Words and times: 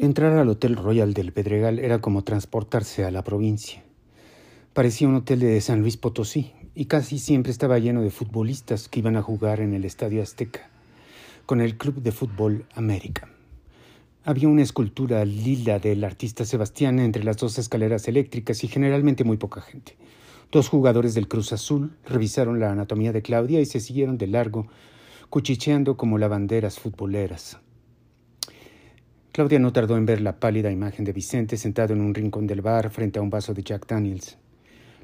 Entrar 0.00 0.38
al 0.38 0.48
Hotel 0.48 0.76
Royal 0.76 1.12
del 1.12 1.32
Pedregal 1.32 1.80
era 1.80 2.00
como 2.00 2.22
transportarse 2.22 3.04
a 3.04 3.10
la 3.10 3.24
provincia. 3.24 3.82
Parecía 4.72 5.08
un 5.08 5.16
hotel 5.16 5.40
de 5.40 5.60
San 5.60 5.80
Luis 5.80 5.96
Potosí 5.96 6.52
y 6.76 6.84
casi 6.84 7.18
siempre 7.18 7.50
estaba 7.50 7.80
lleno 7.80 8.02
de 8.02 8.12
futbolistas 8.12 8.88
que 8.88 9.00
iban 9.00 9.16
a 9.16 9.22
jugar 9.22 9.58
en 9.58 9.74
el 9.74 9.84
Estadio 9.84 10.22
Azteca 10.22 10.70
con 11.46 11.60
el 11.60 11.76
Club 11.76 12.00
de 12.00 12.12
Fútbol 12.12 12.64
América. 12.76 13.28
Había 14.24 14.46
una 14.46 14.62
escultura 14.62 15.24
lila 15.24 15.80
del 15.80 16.04
artista 16.04 16.44
Sebastián 16.44 17.00
entre 17.00 17.24
las 17.24 17.38
dos 17.38 17.58
escaleras 17.58 18.06
eléctricas 18.06 18.62
y 18.62 18.68
generalmente 18.68 19.24
muy 19.24 19.36
poca 19.36 19.62
gente. 19.62 19.96
Dos 20.52 20.68
jugadores 20.68 21.14
del 21.14 21.26
Cruz 21.26 21.52
Azul 21.52 21.90
revisaron 22.06 22.60
la 22.60 22.70
anatomía 22.70 23.12
de 23.12 23.22
Claudia 23.22 23.60
y 23.60 23.66
se 23.66 23.80
siguieron 23.80 24.16
de 24.16 24.28
largo, 24.28 24.68
cuchicheando 25.28 25.96
como 25.96 26.18
lavanderas 26.18 26.78
futboleras. 26.78 27.58
Claudia 29.38 29.60
no 29.60 29.72
tardó 29.72 29.96
en 29.96 30.04
ver 30.04 30.20
la 30.20 30.40
pálida 30.40 30.68
imagen 30.72 31.04
de 31.04 31.12
Vicente 31.12 31.56
sentado 31.56 31.94
en 31.94 32.00
un 32.00 32.12
rincón 32.12 32.48
del 32.48 32.60
bar 32.60 32.90
frente 32.90 33.20
a 33.20 33.22
un 33.22 33.30
vaso 33.30 33.54
de 33.54 33.62
Jack 33.62 33.86
Daniels. 33.86 34.36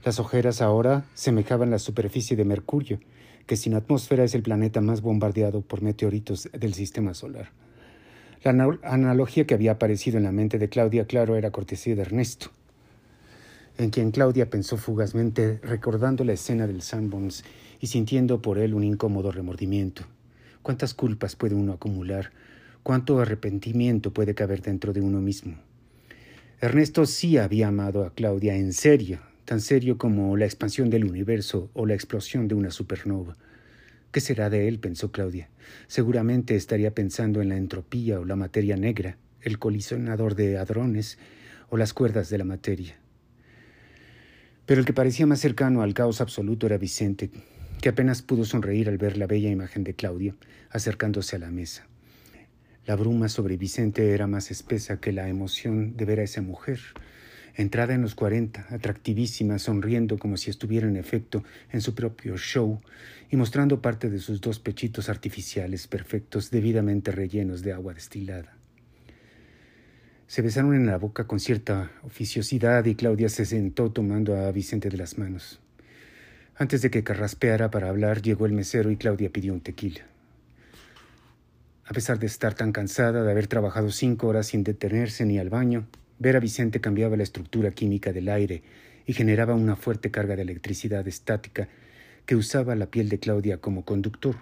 Las 0.04 0.18
ojeras 0.18 0.60
ahora 0.60 1.04
semejaban 1.14 1.70
la 1.70 1.78
superficie 1.78 2.36
de 2.36 2.44
Mercurio, 2.44 2.98
que 3.46 3.54
sin 3.54 3.74
atmósfera 3.74 4.24
es 4.24 4.34
el 4.34 4.42
planeta 4.42 4.80
más 4.80 5.02
bombardeado 5.02 5.60
por 5.60 5.82
meteoritos 5.82 6.48
del 6.52 6.74
sistema 6.74 7.14
solar. 7.14 7.52
La 8.42 8.76
analogía 8.82 9.46
que 9.46 9.54
había 9.54 9.70
aparecido 9.70 10.18
en 10.18 10.24
la 10.24 10.32
mente 10.32 10.58
de 10.58 10.68
Claudia, 10.68 11.06
claro, 11.06 11.36
era 11.36 11.52
cortesía 11.52 11.94
de 11.94 12.02
Ernesto, 12.02 12.48
en 13.78 13.90
quien 13.90 14.10
Claudia 14.10 14.50
pensó 14.50 14.76
fugazmente, 14.78 15.60
recordando 15.62 16.24
la 16.24 16.32
escena 16.32 16.66
del 16.66 16.82
Sanborns 16.82 17.44
y 17.78 17.86
sintiendo 17.86 18.42
por 18.42 18.58
él 18.58 18.74
un 18.74 18.82
incómodo 18.82 19.30
remordimiento. 19.30 20.02
¿Cuántas 20.62 20.92
culpas 20.92 21.36
puede 21.36 21.54
uno 21.54 21.74
acumular 21.74 22.32
cuánto 22.84 23.18
arrepentimiento 23.18 24.12
puede 24.12 24.34
caber 24.34 24.60
dentro 24.60 24.92
de 24.92 25.00
uno 25.00 25.20
mismo. 25.22 25.56
Ernesto 26.60 27.06
sí 27.06 27.38
había 27.38 27.68
amado 27.68 28.04
a 28.04 28.14
Claudia 28.14 28.56
en 28.56 28.74
serio, 28.74 29.20
tan 29.46 29.62
serio 29.62 29.96
como 29.96 30.36
la 30.36 30.44
expansión 30.44 30.90
del 30.90 31.04
universo 31.04 31.70
o 31.72 31.86
la 31.86 31.94
explosión 31.94 32.46
de 32.46 32.54
una 32.54 32.70
supernova. 32.70 33.36
¿Qué 34.12 34.20
será 34.20 34.50
de 34.50 34.68
él? 34.68 34.78
pensó 34.78 35.10
Claudia. 35.10 35.48
Seguramente 35.86 36.56
estaría 36.56 36.94
pensando 36.94 37.40
en 37.40 37.48
la 37.48 37.56
entropía 37.56 38.20
o 38.20 38.26
la 38.26 38.36
materia 38.36 38.76
negra, 38.76 39.16
el 39.40 39.58
colisionador 39.58 40.34
de 40.34 40.58
hadrones 40.58 41.18
o 41.70 41.78
las 41.78 41.94
cuerdas 41.94 42.28
de 42.28 42.38
la 42.38 42.44
materia. 42.44 42.96
Pero 44.66 44.80
el 44.80 44.86
que 44.86 44.92
parecía 44.92 45.26
más 45.26 45.40
cercano 45.40 45.80
al 45.80 45.94
caos 45.94 46.20
absoluto 46.20 46.66
era 46.66 46.76
Vicente, 46.76 47.30
que 47.80 47.88
apenas 47.88 48.20
pudo 48.20 48.44
sonreír 48.44 48.90
al 48.90 48.98
ver 48.98 49.16
la 49.16 49.26
bella 49.26 49.50
imagen 49.50 49.84
de 49.84 49.94
Claudia 49.94 50.34
acercándose 50.70 51.36
a 51.36 51.38
la 51.38 51.50
mesa. 51.50 51.86
La 52.86 52.96
bruma 52.96 53.30
sobre 53.30 53.56
Vicente 53.56 54.12
era 54.12 54.26
más 54.26 54.50
espesa 54.50 55.00
que 55.00 55.10
la 55.10 55.28
emoción 55.28 55.96
de 55.96 56.04
ver 56.04 56.20
a 56.20 56.24
esa 56.24 56.42
mujer, 56.42 56.80
entrada 57.54 57.94
en 57.94 58.02
los 58.02 58.14
cuarenta, 58.14 58.66
atractivísima, 58.68 59.58
sonriendo 59.58 60.18
como 60.18 60.36
si 60.36 60.50
estuviera 60.50 60.86
en 60.86 60.96
efecto 60.96 61.44
en 61.72 61.80
su 61.80 61.94
propio 61.94 62.36
show 62.36 62.82
y 63.30 63.36
mostrando 63.36 63.80
parte 63.80 64.10
de 64.10 64.18
sus 64.18 64.42
dos 64.42 64.58
pechitos 64.58 65.08
artificiales 65.08 65.86
perfectos, 65.86 66.50
debidamente 66.50 67.10
rellenos 67.10 67.62
de 67.62 67.72
agua 67.72 67.94
destilada. 67.94 68.58
Se 70.26 70.42
besaron 70.42 70.74
en 70.74 70.84
la 70.84 70.98
boca 70.98 71.26
con 71.26 71.40
cierta 71.40 71.90
oficiosidad 72.02 72.84
y 72.84 72.96
Claudia 72.96 73.30
se 73.30 73.46
sentó 73.46 73.92
tomando 73.92 74.36
a 74.36 74.52
Vicente 74.52 74.90
de 74.90 74.98
las 74.98 75.16
manos. 75.16 75.58
Antes 76.56 76.82
de 76.82 76.90
que 76.90 77.02
carraspeara 77.02 77.70
para 77.70 77.88
hablar, 77.88 78.20
llegó 78.20 78.44
el 78.44 78.52
mesero 78.52 78.90
y 78.90 78.96
Claudia 78.96 79.30
pidió 79.30 79.54
un 79.54 79.60
tequila. 79.60 80.02
A 81.86 81.92
pesar 81.92 82.18
de 82.18 82.26
estar 82.26 82.54
tan 82.54 82.72
cansada 82.72 83.22
de 83.22 83.30
haber 83.30 83.46
trabajado 83.46 83.90
cinco 83.90 84.28
horas 84.28 84.46
sin 84.46 84.64
detenerse 84.64 85.26
ni 85.26 85.38
al 85.38 85.50
baño, 85.50 85.86
ver 86.18 86.36
a 86.36 86.40
Vicente 86.40 86.80
cambiaba 86.80 87.16
la 87.16 87.22
estructura 87.22 87.72
química 87.72 88.12
del 88.12 88.30
aire 88.30 88.62
y 89.06 89.12
generaba 89.12 89.54
una 89.54 89.76
fuerte 89.76 90.10
carga 90.10 90.34
de 90.34 90.42
electricidad 90.42 91.06
estática 91.06 91.68
que 92.24 92.36
usaba 92.36 92.74
la 92.74 92.86
piel 92.86 93.10
de 93.10 93.18
Claudia 93.18 93.58
como 93.58 93.84
conductor. 93.84 94.36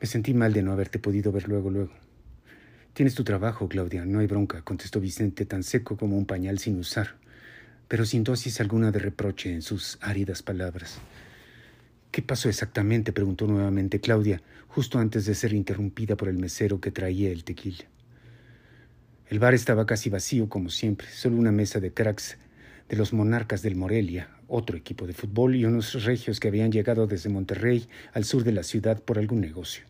Me 0.00 0.06
sentí 0.08 0.34
mal 0.34 0.52
de 0.52 0.62
no 0.62 0.72
haberte 0.72 0.98
podido 0.98 1.30
ver 1.30 1.46
luego, 1.46 1.70
luego. 1.70 1.92
Tienes 2.92 3.14
tu 3.14 3.22
trabajo, 3.22 3.68
Claudia, 3.68 4.04
no 4.04 4.18
hay 4.18 4.26
bronca, 4.26 4.62
contestó 4.62 5.00
Vicente 5.00 5.44
tan 5.44 5.62
seco 5.62 5.96
como 5.96 6.18
un 6.18 6.26
pañal 6.26 6.58
sin 6.58 6.80
usar, 6.80 7.14
pero 7.86 8.04
sin 8.04 8.24
dosis 8.24 8.60
alguna 8.60 8.90
de 8.90 8.98
reproche 8.98 9.52
en 9.52 9.62
sus 9.62 9.98
áridas 10.00 10.42
palabras. 10.42 10.98
¿Qué 12.10 12.22
pasó 12.22 12.48
exactamente? 12.48 13.12
preguntó 13.12 13.46
nuevamente 13.46 14.00
Claudia, 14.00 14.42
justo 14.66 14.98
antes 14.98 15.26
de 15.26 15.34
ser 15.34 15.52
interrumpida 15.52 16.16
por 16.16 16.28
el 16.28 16.38
mesero 16.38 16.80
que 16.80 16.90
traía 16.90 17.30
el 17.30 17.44
tequila. 17.44 17.84
El 19.28 19.38
bar 19.38 19.54
estaba 19.54 19.86
casi 19.86 20.10
vacío, 20.10 20.48
como 20.48 20.70
siempre, 20.70 21.06
solo 21.08 21.36
una 21.36 21.52
mesa 21.52 21.78
de 21.78 21.92
cracks 21.92 22.36
de 22.88 22.96
los 22.96 23.12
monarcas 23.12 23.62
del 23.62 23.76
Morelia, 23.76 24.28
otro 24.48 24.76
equipo 24.76 25.06
de 25.06 25.12
fútbol 25.12 25.54
y 25.54 25.64
unos 25.64 26.02
regios 26.02 26.40
que 26.40 26.48
habían 26.48 26.72
llegado 26.72 27.06
desde 27.06 27.28
Monterrey 27.28 27.86
al 28.12 28.24
sur 28.24 28.42
de 28.42 28.50
la 28.50 28.64
ciudad 28.64 29.00
por 29.00 29.16
algún 29.16 29.40
negocio. 29.40 29.84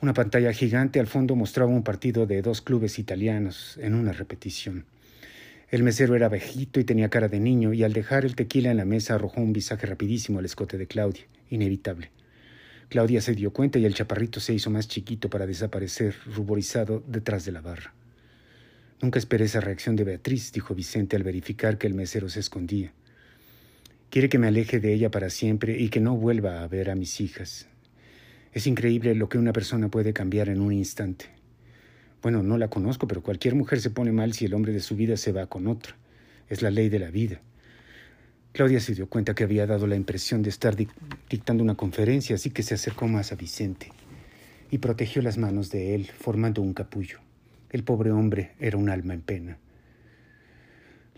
Una 0.00 0.14
pantalla 0.14 0.52
gigante 0.52 0.98
al 0.98 1.06
fondo 1.06 1.36
mostraba 1.36 1.70
un 1.70 1.84
partido 1.84 2.26
de 2.26 2.42
dos 2.42 2.60
clubes 2.60 2.98
italianos 2.98 3.78
en 3.80 3.94
una 3.94 4.12
repetición. 4.12 4.84
El 5.72 5.84
mesero 5.84 6.14
era 6.14 6.28
vejito 6.28 6.80
y 6.80 6.84
tenía 6.84 7.08
cara 7.08 7.28
de 7.28 7.40
niño, 7.40 7.72
y 7.72 7.82
al 7.82 7.94
dejar 7.94 8.26
el 8.26 8.36
tequila 8.36 8.70
en 8.70 8.76
la 8.76 8.84
mesa 8.84 9.14
arrojó 9.14 9.40
un 9.40 9.54
visaje 9.54 9.86
rapidísimo 9.86 10.38
al 10.38 10.44
escote 10.44 10.76
de 10.76 10.86
Claudia, 10.86 11.24
inevitable. 11.48 12.10
Claudia 12.90 13.22
se 13.22 13.34
dio 13.34 13.54
cuenta 13.54 13.78
y 13.78 13.86
el 13.86 13.94
chaparrito 13.94 14.38
se 14.38 14.52
hizo 14.52 14.68
más 14.68 14.86
chiquito 14.86 15.30
para 15.30 15.46
desaparecer, 15.46 16.14
ruborizado, 16.26 17.02
detrás 17.06 17.46
de 17.46 17.52
la 17.52 17.62
barra. 17.62 17.94
Nunca 19.00 19.18
esperé 19.18 19.46
esa 19.46 19.62
reacción 19.62 19.96
de 19.96 20.04
Beatriz, 20.04 20.52
dijo 20.52 20.74
Vicente 20.74 21.16
al 21.16 21.22
verificar 21.22 21.78
que 21.78 21.86
el 21.86 21.94
mesero 21.94 22.28
se 22.28 22.40
escondía. 22.40 22.92
Quiere 24.10 24.28
que 24.28 24.38
me 24.38 24.48
aleje 24.48 24.78
de 24.78 24.92
ella 24.92 25.10
para 25.10 25.30
siempre 25.30 25.80
y 25.80 25.88
que 25.88 26.00
no 26.00 26.14
vuelva 26.18 26.62
a 26.62 26.68
ver 26.68 26.90
a 26.90 26.96
mis 26.96 27.18
hijas. 27.18 27.66
Es 28.52 28.66
increíble 28.66 29.14
lo 29.14 29.30
que 29.30 29.38
una 29.38 29.54
persona 29.54 29.88
puede 29.88 30.12
cambiar 30.12 30.50
en 30.50 30.60
un 30.60 30.74
instante. 30.74 31.30
Bueno, 32.22 32.44
no 32.44 32.56
la 32.56 32.68
conozco, 32.68 33.08
pero 33.08 33.20
cualquier 33.20 33.56
mujer 33.56 33.80
se 33.80 33.90
pone 33.90 34.12
mal 34.12 34.32
si 34.32 34.44
el 34.44 34.54
hombre 34.54 34.72
de 34.72 34.78
su 34.78 34.94
vida 34.94 35.16
se 35.16 35.32
va 35.32 35.46
con 35.46 35.66
otra. 35.66 35.96
Es 36.48 36.62
la 36.62 36.70
ley 36.70 36.88
de 36.88 37.00
la 37.00 37.10
vida. 37.10 37.40
Claudia 38.52 38.78
se 38.78 38.94
dio 38.94 39.08
cuenta 39.08 39.34
que 39.34 39.42
había 39.42 39.66
dado 39.66 39.88
la 39.88 39.96
impresión 39.96 40.42
de 40.42 40.50
estar 40.50 40.76
dictando 40.76 41.64
una 41.64 41.74
conferencia, 41.74 42.36
así 42.36 42.50
que 42.50 42.62
se 42.62 42.74
acercó 42.74 43.08
más 43.08 43.32
a 43.32 43.34
Vicente 43.34 43.90
y 44.70 44.78
protegió 44.78 45.20
las 45.20 45.36
manos 45.36 45.70
de 45.70 45.96
él, 45.96 46.06
formando 46.06 46.62
un 46.62 46.74
capullo. 46.74 47.18
El 47.70 47.82
pobre 47.82 48.12
hombre 48.12 48.52
era 48.60 48.76
un 48.76 48.88
alma 48.88 49.14
en 49.14 49.22
pena. 49.22 49.58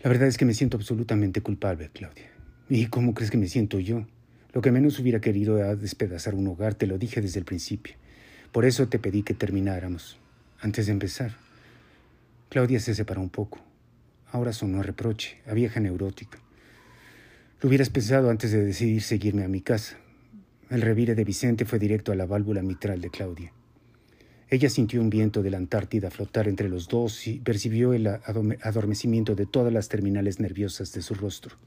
La 0.01 0.09
verdad 0.09 0.27
es 0.27 0.37
que 0.37 0.45
me 0.45 0.55
siento 0.55 0.77
absolutamente 0.77 1.41
culpable, 1.41 1.89
Claudia. 1.93 2.31
¿Y 2.67 2.87
cómo 2.87 3.13
crees 3.13 3.29
que 3.29 3.37
me 3.37 3.47
siento 3.47 3.79
yo? 3.79 4.07
Lo 4.53 4.61
que 4.61 4.71
menos 4.71 4.97
hubiera 4.97 5.21
querido 5.21 5.57
era 5.59 5.75
despedazar 5.75 6.33
un 6.33 6.47
hogar, 6.47 6.73
te 6.73 6.87
lo 6.87 6.97
dije 6.97 7.21
desde 7.21 7.39
el 7.39 7.45
principio. 7.45 7.95
Por 8.51 8.65
eso 8.65 8.87
te 8.87 8.97
pedí 8.97 9.21
que 9.21 9.33
termináramos 9.33 10.17
antes 10.65 10.87
de 10.87 10.93
empezar. 10.93 11.37
Claudia 12.49 12.79
se 12.79 12.95
separó 12.95 13.21
un 13.21 13.29
poco. 13.29 13.59
Ahora 14.31 14.51
sonó 14.51 14.79
a 14.79 14.83
reproche, 14.83 15.37
a 15.45 15.53
vieja 15.53 15.79
neurótica. 15.79 16.39
Lo 17.61 17.69
hubieras 17.69 17.91
pensado 17.91 18.31
antes 18.31 18.51
de 18.51 18.65
decidir 18.65 19.03
seguirme 19.03 19.43
a 19.43 19.47
mi 19.47 19.61
casa. 19.61 19.97
El 20.71 20.81
revire 20.81 21.13
de 21.13 21.23
Vicente 21.23 21.65
fue 21.65 21.77
directo 21.77 22.11
a 22.11 22.15
la 22.15 22.25
válvula 22.25 22.63
mitral 22.63 22.99
de 22.99 23.11
Claudia. 23.11 23.53
Ella 24.49 24.69
sintió 24.69 25.01
un 25.01 25.11
viento 25.11 25.43
de 25.43 25.51
la 25.51 25.57
Antártida 25.57 26.09
flotar 26.09 26.47
entre 26.47 26.67
los 26.67 26.87
dos 26.87 27.27
y 27.27 27.39
percibió 27.39 27.93
el 27.93 28.07
adormecimiento 28.07 29.35
de 29.35 29.45
todas 29.45 29.71
las 29.71 29.87
terminales 29.87 30.39
nerviosas 30.39 30.91
de 30.93 31.03
su 31.03 31.13
rostro. 31.13 31.57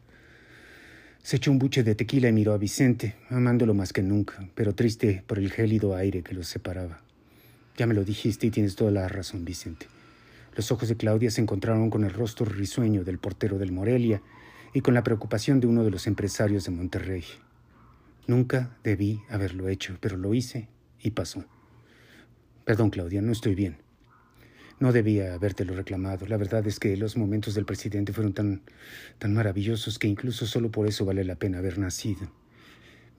Se 1.23 1.37
echó 1.37 1.53
un 1.53 1.61
buche 1.61 1.85
de 1.85 1.95
tequila 1.95 2.29
y 2.31 2.33
miró 2.33 2.53
a 2.53 2.59
Vicente, 2.59 3.15
amándolo 3.31 3.75
más 3.75 3.93
que 3.93 4.03
nunca, 4.03 4.49
pero 4.57 4.75
triste 4.75 5.23
por 5.27 5.39
el 5.39 5.53
gélido 5.53 5.95
aire 5.95 6.23
que 6.23 6.35
los 6.35 6.49
separaba. 6.49 7.08
Ya 7.79 7.87
me 7.87 7.95
lo 7.95 8.03
dijiste 8.03 8.49
y 8.49 8.51
tienes 8.51 8.75
toda 8.75 8.91
la 8.91 9.07
razón, 9.07 9.45
Vicente. 9.45 9.87
Los 10.57 10.73
ojos 10.73 10.89
de 10.89 10.97
Claudia 10.97 11.31
se 11.31 11.41
encontraron 11.41 11.91
con 11.91 12.03
el 12.03 12.13
rostro 12.13 12.45
risueño 12.45 13.05
del 13.05 13.19
portero 13.19 13.57
del 13.57 13.71
Morelia 13.71 14.21
y 14.75 14.81
con 14.81 14.95
la 14.95 15.05
preocupación 15.05 15.61
de 15.61 15.69
uno 15.69 15.85
de 15.85 15.93
los 15.93 16.09
empresarios 16.09 16.65
de 16.65 16.73
Monterrey. 16.73 17.23
Nunca 18.27 18.77
debí 18.83 19.23
haberlo 19.31 19.69
hecho, 19.69 19.97
pero 20.01 20.17
lo 20.17 20.35
hice 20.35 20.67
y 21.01 21.13
pasó. 21.13 21.45
Perdón, 22.65 22.91
Claudia, 22.91 23.23
no 23.23 23.31
estoy 23.31 23.55
bien. 23.55 23.77
No 24.81 24.93
debía 24.93 25.35
habértelo 25.35 25.77
reclamado. 25.77 26.27
La 26.27 26.37
verdad 26.37 26.67
es 26.67 26.81
que 26.81 26.97
los 26.97 27.17
momentos 27.17 27.55
del 27.55 27.65
presidente 27.65 28.13
fueron 28.13 28.33
tan, 28.33 28.63
tan 29.21 29.33
maravillosos 29.35 30.01
que 30.01 30.09
incluso 30.09 30.47
solo 30.47 30.73
por 30.73 30.89
eso 30.89 31.05
vale 31.05 31.23
la 31.23 31.37
pena 31.37 31.59
haber 31.59 31.79
nacido. 31.79 32.29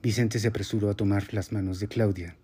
Vicente 0.02 0.38
se 0.38 0.48
apresuró 0.48 0.90
a 0.90 0.94
tomar 0.94 1.32
las 1.32 1.50
manos 1.50 1.80
de 1.80 1.88
Claudia 1.88 2.36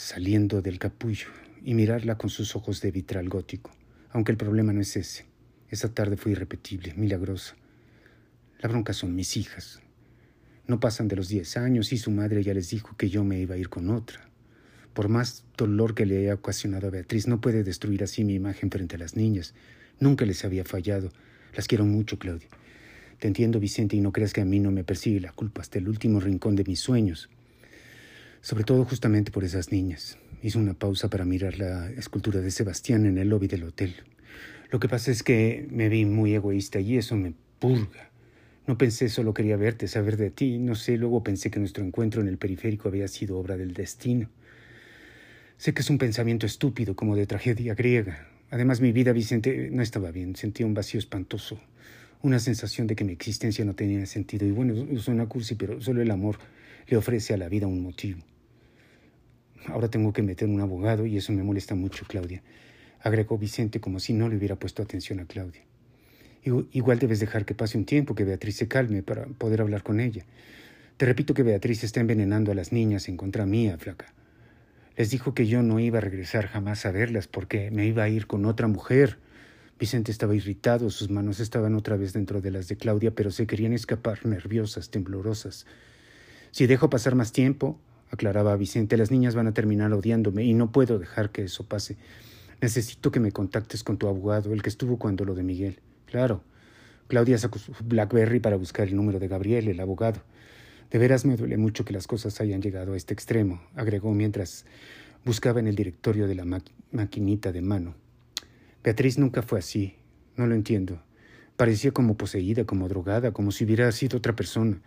saliendo 0.00 0.62
del 0.62 0.78
capullo 0.78 1.26
y 1.62 1.74
mirarla 1.74 2.16
con 2.16 2.30
sus 2.30 2.56
ojos 2.56 2.80
de 2.80 2.90
vitral 2.90 3.28
gótico, 3.28 3.70
aunque 4.10 4.32
el 4.32 4.38
problema 4.38 4.72
no 4.72 4.80
es 4.80 4.96
ese. 4.96 5.26
Esa 5.68 5.92
tarde 5.92 6.16
fue 6.16 6.32
irrepetible, 6.32 6.94
milagrosa. 6.94 7.54
La 8.60 8.70
bronca 8.70 8.94
son 8.94 9.14
mis 9.14 9.36
hijas. 9.36 9.80
No 10.66 10.80
pasan 10.80 11.06
de 11.06 11.16
los 11.16 11.28
diez 11.28 11.58
años 11.58 11.92
y 11.92 11.98
su 11.98 12.10
madre 12.10 12.42
ya 12.42 12.54
les 12.54 12.70
dijo 12.70 12.96
que 12.96 13.10
yo 13.10 13.24
me 13.24 13.40
iba 13.40 13.56
a 13.56 13.58
ir 13.58 13.68
con 13.68 13.90
otra. 13.90 14.26
Por 14.94 15.08
más 15.08 15.44
dolor 15.56 15.94
que 15.94 16.06
le 16.06 16.18
haya 16.18 16.34
ocasionado 16.34 16.88
a 16.88 16.90
Beatriz, 16.90 17.26
no 17.26 17.42
puede 17.42 17.62
destruir 17.62 18.02
así 18.02 18.24
mi 18.24 18.34
imagen 18.34 18.70
frente 18.70 18.96
a 18.96 18.98
las 18.98 19.16
niñas. 19.16 19.54
Nunca 20.00 20.24
les 20.24 20.44
había 20.46 20.64
fallado. 20.64 21.12
Las 21.54 21.68
quiero 21.68 21.84
mucho, 21.84 22.18
Claudia. 22.18 22.48
Te 23.18 23.28
entiendo, 23.28 23.60
Vicente, 23.60 23.96
y 23.96 24.00
no 24.00 24.12
creas 24.12 24.32
que 24.32 24.40
a 24.40 24.46
mí 24.46 24.60
no 24.60 24.70
me 24.70 24.82
persigue 24.82 25.20
la 25.20 25.32
culpa 25.32 25.60
hasta 25.60 25.78
el 25.78 25.88
último 25.88 26.20
rincón 26.20 26.56
de 26.56 26.64
mis 26.64 26.80
sueños. 26.80 27.28
Sobre 28.42 28.64
todo 28.64 28.84
justamente 28.84 29.30
por 29.30 29.44
esas 29.44 29.70
niñas. 29.70 30.16
Hizo 30.42 30.58
una 30.58 30.72
pausa 30.72 31.10
para 31.10 31.26
mirar 31.26 31.58
la 31.58 31.90
escultura 31.90 32.40
de 32.40 32.50
Sebastián 32.50 33.04
en 33.04 33.18
el 33.18 33.28
lobby 33.28 33.48
del 33.48 33.64
hotel. 33.64 33.94
Lo 34.70 34.80
que 34.80 34.88
pasa 34.88 35.10
es 35.10 35.22
que 35.22 35.66
me 35.70 35.90
vi 35.90 36.06
muy 36.06 36.34
egoísta 36.34 36.80
y 36.80 36.96
eso 36.96 37.16
me 37.16 37.34
purga. 37.58 38.10
No 38.66 38.78
pensé, 38.78 39.10
solo 39.10 39.34
quería 39.34 39.56
verte, 39.56 39.88
saber 39.88 40.16
de 40.16 40.30
ti. 40.30 40.58
No 40.58 40.74
sé, 40.74 40.96
luego 40.96 41.22
pensé 41.22 41.50
que 41.50 41.60
nuestro 41.60 41.84
encuentro 41.84 42.22
en 42.22 42.28
el 42.28 42.38
periférico 42.38 42.88
había 42.88 43.08
sido 43.08 43.36
obra 43.36 43.58
del 43.58 43.74
destino. 43.74 44.30
Sé 45.58 45.74
que 45.74 45.82
es 45.82 45.90
un 45.90 45.98
pensamiento 45.98 46.46
estúpido, 46.46 46.96
como 46.96 47.16
de 47.16 47.26
tragedia 47.26 47.74
griega. 47.74 48.26
Además, 48.50 48.80
mi 48.80 48.92
vida, 48.92 49.12
Vicente, 49.12 49.68
no 49.70 49.82
estaba 49.82 50.12
bien. 50.12 50.34
Sentía 50.34 50.64
un 50.64 50.72
vacío 50.72 50.98
espantoso, 50.98 51.60
una 52.22 52.38
sensación 52.38 52.86
de 52.86 52.96
que 52.96 53.04
mi 53.04 53.12
existencia 53.12 53.66
no 53.66 53.74
tenía 53.74 54.06
sentido. 54.06 54.46
Y 54.46 54.50
bueno, 54.50 54.98
suena 54.98 55.26
cursi, 55.26 55.56
pero 55.56 55.78
solo 55.82 56.00
el 56.00 56.10
amor 56.10 56.38
le 56.86 56.96
ofrece 56.96 57.34
a 57.34 57.36
la 57.36 57.50
vida 57.50 57.66
un 57.66 57.82
motivo. 57.82 58.29
Ahora 59.66 59.88
tengo 59.88 60.12
que 60.12 60.22
meter 60.22 60.48
un 60.48 60.60
abogado 60.60 61.06
y 61.06 61.16
eso 61.16 61.32
me 61.32 61.42
molesta 61.42 61.74
mucho, 61.74 62.06
Claudia, 62.06 62.42
agregó 63.00 63.38
Vicente 63.38 63.80
como 63.80 64.00
si 64.00 64.12
no 64.12 64.28
le 64.28 64.36
hubiera 64.36 64.56
puesto 64.56 64.82
atención 64.82 65.20
a 65.20 65.26
Claudia. 65.26 65.62
Igual 66.42 66.98
debes 66.98 67.20
dejar 67.20 67.44
que 67.44 67.54
pase 67.54 67.76
un 67.76 67.84
tiempo, 67.84 68.14
que 68.14 68.24
Beatriz 68.24 68.56
se 68.56 68.68
calme 68.68 69.02
para 69.02 69.26
poder 69.26 69.60
hablar 69.60 69.82
con 69.82 70.00
ella. 70.00 70.24
Te 70.96 71.04
repito 71.04 71.34
que 71.34 71.42
Beatriz 71.42 71.84
está 71.84 72.00
envenenando 72.00 72.50
a 72.50 72.54
las 72.54 72.72
niñas 72.72 73.08
en 73.08 73.16
contra 73.16 73.44
mía, 73.44 73.76
flaca. 73.78 74.12
Les 74.96 75.10
dijo 75.10 75.34
que 75.34 75.46
yo 75.46 75.62
no 75.62 75.80
iba 75.80 75.98
a 75.98 76.00
regresar 76.02 76.46
jamás 76.46 76.84
a 76.86 76.90
verlas 76.90 77.26
porque 77.26 77.70
me 77.70 77.86
iba 77.86 78.02
a 78.02 78.08
ir 78.08 78.26
con 78.26 78.46
otra 78.46 78.68
mujer. 78.68 79.18
Vicente 79.78 80.12
estaba 80.12 80.34
irritado, 80.34 80.90
sus 80.90 81.10
manos 81.10 81.40
estaban 81.40 81.74
otra 81.74 81.96
vez 81.96 82.12
dentro 82.12 82.40
de 82.40 82.50
las 82.50 82.68
de 82.68 82.76
Claudia, 82.76 83.10
pero 83.14 83.30
se 83.30 83.46
querían 83.46 83.72
escapar, 83.72 84.26
nerviosas, 84.26 84.90
temblorosas. 84.90 85.66
Si 86.50 86.66
dejo 86.66 86.90
pasar 86.90 87.14
más 87.14 87.32
tiempo, 87.32 87.78
aclaraba 88.10 88.56
Vicente, 88.56 88.96
las 88.96 89.10
niñas 89.10 89.34
van 89.34 89.46
a 89.46 89.54
terminar 89.54 89.92
odiándome 89.92 90.44
y 90.44 90.54
no 90.54 90.72
puedo 90.72 90.98
dejar 90.98 91.30
que 91.30 91.44
eso 91.44 91.64
pase. 91.64 91.96
Necesito 92.60 93.10
que 93.10 93.20
me 93.20 93.32
contactes 93.32 93.82
con 93.82 93.96
tu 93.96 94.08
abogado, 94.08 94.52
el 94.52 94.62
que 94.62 94.68
estuvo 94.68 94.98
cuando 94.98 95.24
lo 95.24 95.34
de 95.34 95.42
Miguel. 95.42 95.80
Claro. 96.06 96.42
Claudia 97.08 97.38
sacó 97.38 97.58
Blackberry 97.84 98.38
para 98.40 98.56
buscar 98.56 98.86
el 98.86 98.96
número 98.96 99.18
de 99.18 99.28
Gabriel, 99.28 99.68
el 99.68 99.80
abogado. 99.80 100.20
De 100.90 100.98
veras 100.98 101.24
me 101.24 101.36
duele 101.36 101.56
mucho 101.56 101.84
que 101.84 101.92
las 101.92 102.06
cosas 102.06 102.40
hayan 102.40 102.60
llegado 102.60 102.92
a 102.92 102.96
este 102.96 103.14
extremo, 103.14 103.62
agregó 103.74 104.12
mientras 104.12 104.64
buscaba 105.24 105.60
en 105.60 105.68
el 105.68 105.76
directorio 105.76 106.26
de 106.26 106.34
la 106.34 106.44
maquinita 106.92 107.52
de 107.52 107.62
mano. 107.62 107.94
Beatriz 108.82 109.18
nunca 109.18 109.42
fue 109.42 109.58
así, 109.58 109.94
no 110.36 110.46
lo 110.46 110.54
entiendo. 110.54 111.00
Parecía 111.56 111.92
como 111.92 112.16
poseída, 112.16 112.64
como 112.64 112.88
drogada, 112.88 113.32
como 113.32 113.52
si 113.52 113.64
hubiera 113.64 113.90
sido 113.92 114.18
otra 114.18 114.34
persona, 114.34 114.80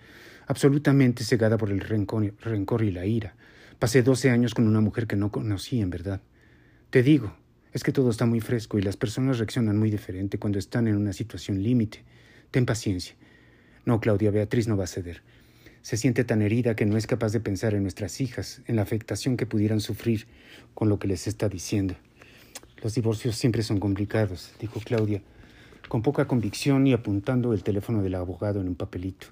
absolutamente 0.48 1.24
cegada 1.24 1.58
por 1.58 1.70
el 1.72 1.80
rencor, 1.80 2.84
y 2.84 2.92
la 2.92 3.06
ira. 3.06 3.36
Pasé 3.80 4.04
doce 4.04 4.30
años 4.30 4.54
con 4.54 4.68
una 4.68 4.82
mujer 4.82 5.08
que 5.08 5.16
no 5.16 5.32
conocí 5.32 5.82
en 5.82 5.90
verdad. 5.90 6.22
Te 6.90 7.04
digo, 7.04 7.36
es 7.74 7.84
que 7.84 7.92
todo 7.92 8.10
está 8.10 8.26
muy 8.26 8.40
fresco 8.40 8.78
y 8.78 8.82
las 8.82 8.98
personas 8.98 9.40
reaccionan 9.40 9.78
muy 9.78 9.90
diferente 9.90 10.38
cuando 10.38 10.60
están 10.60 10.88
en 10.88 10.96
una 10.96 11.14
situación 11.14 11.62
límite. 11.62 12.04
Ten 12.52 12.66
paciencia. 12.66 13.16
No, 13.86 14.00
Claudia, 14.00 14.32
Beatriz 14.32 14.68
no 14.68 14.78
va 14.78 14.84
a 14.86 14.88
ceder. 14.88 15.24
Se 15.82 15.98
siente 15.98 16.24
tan 16.24 16.42
herida 16.42 16.76
que 16.76 16.86
no 16.86 16.96
es 16.96 17.08
capaz 17.08 17.34
de 17.34 17.42
pensar 17.42 17.74
en 17.74 17.82
nuestras 17.82 18.22
hijas, 18.22 18.62
en 18.68 18.78
la 18.78 18.84
afectación 18.84 19.36
que 19.36 19.46
pudieran 19.46 19.82
sufrir 19.82 20.28
con 20.74 20.88
lo 20.88 21.00
que 21.00 21.10
les 21.10 21.28
está 21.28 21.50
diciendo. 21.50 21.96
Los 22.82 22.96
divorcios 22.96 23.36
siempre 23.36 23.64
son 23.64 23.80
complicados, 23.80 24.54
dijo 24.62 24.80
Claudia, 24.80 25.22
con 25.90 26.02
poca 26.02 26.26
convicción 26.26 26.88
y 26.88 26.94
apuntando 26.94 27.54
el 27.54 27.64
teléfono 27.64 28.02
del 28.02 28.16
abogado 28.16 28.62
en 28.62 28.70
un 28.70 28.76
papelito. 28.76 29.28